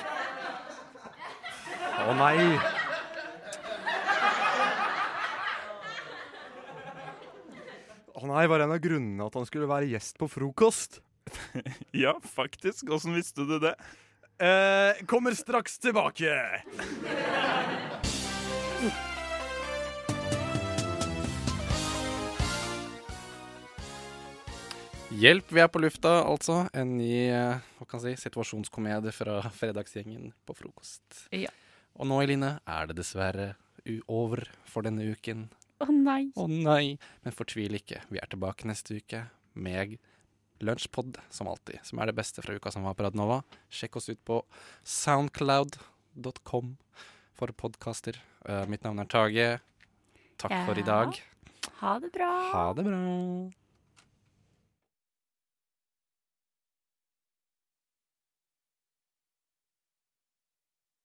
Å 2.02 2.16
nei. 2.18 2.36
Å 8.12 8.28
nei, 8.28 8.44
var 8.50 8.66
en 8.66 8.74
av 8.74 8.82
grunnene 8.82 9.24
at 9.26 9.38
han 9.38 9.48
skulle 9.48 9.70
være 9.70 9.88
gjest 9.94 10.18
på 10.20 10.28
frokost? 10.30 11.00
ja, 12.04 12.16
faktisk. 12.24 12.90
Åssen 12.90 13.14
visste 13.14 13.46
du 13.48 13.58
det? 13.62 13.74
Eh, 14.42 15.04
kommer 15.06 15.34
straks 15.34 15.78
tilbake. 15.78 16.32
Hjelp, 25.12 25.52
vi 25.52 25.60
er 25.60 25.68
på 25.68 25.82
lufta, 25.82 26.22
altså. 26.24 26.62
En 26.72 26.96
ny 26.96 27.12
eh, 27.28 27.60
hva 27.76 27.86
kan 27.88 28.00
jeg 28.00 28.16
si, 28.16 28.24
situasjonskomedie 28.24 29.12
fra 29.12 29.42
fredagsgjengen 29.52 30.30
på 30.48 30.56
frokost. 30.56 31.26
Ja. 31.36 31.52
Og 32.00 32.08
nå, 32.08 32.22
Eline, 32.24 32.54
er 32.64 32.88
det 32.88 32.96
dessverre 32.96 33.52
over 34.08 34.46
for 34.64 34.86
denne 34.86 35.04
uken. 35.12 35.50
Å 35.82 35.90
nei. 35.92 36.30
Å 36.38 36.46
nei. 36.48 36.96
Men 37.26 37.36
fortvil 37.36 37.76
ikke. 37.76 38.00
Vi 38.08 38.22
er 38.22 38.30
tilbake 38.32 38.68
neste 38.70 39.02
uke 39.02 39.26
med 39.52 39.98
Lunsjpod, 40.62 41.18
som 41.30 41.50
alltid. 41.50 41.80
Som 41.86 42.00
er 42.00 42.10
det 42.10 42.16
beste 42.18 42.42
fra 42.44 42.54
uka 42.54 42.70
som 42.72 42.86
var 42.86 42.94
på 42.98 43.06
Radnova. 43.06 43.42
Sjekk 43.72 43.98
oss 44.00 44.08
ut 44.12 44.20
på 44.24 44.42
soundcloud.com 44.84 46.76
for 47.38 47.54
podkaster. 47.56 48.18
mitt 48.68 48.84
navn 48.84 48.98
er 49.02 49.10
Tage. 49.10 49.48
Takk 50.38 50.54
for 50.66 50.78
i 50.78 50.86
dag. 50.86 51.18
Ha 51.82 51.98
det 52.02 52.12
bra. 52.14 52.30
Ha 52.52 52.68
det 52.74 52.86
bra. 52.86 53.61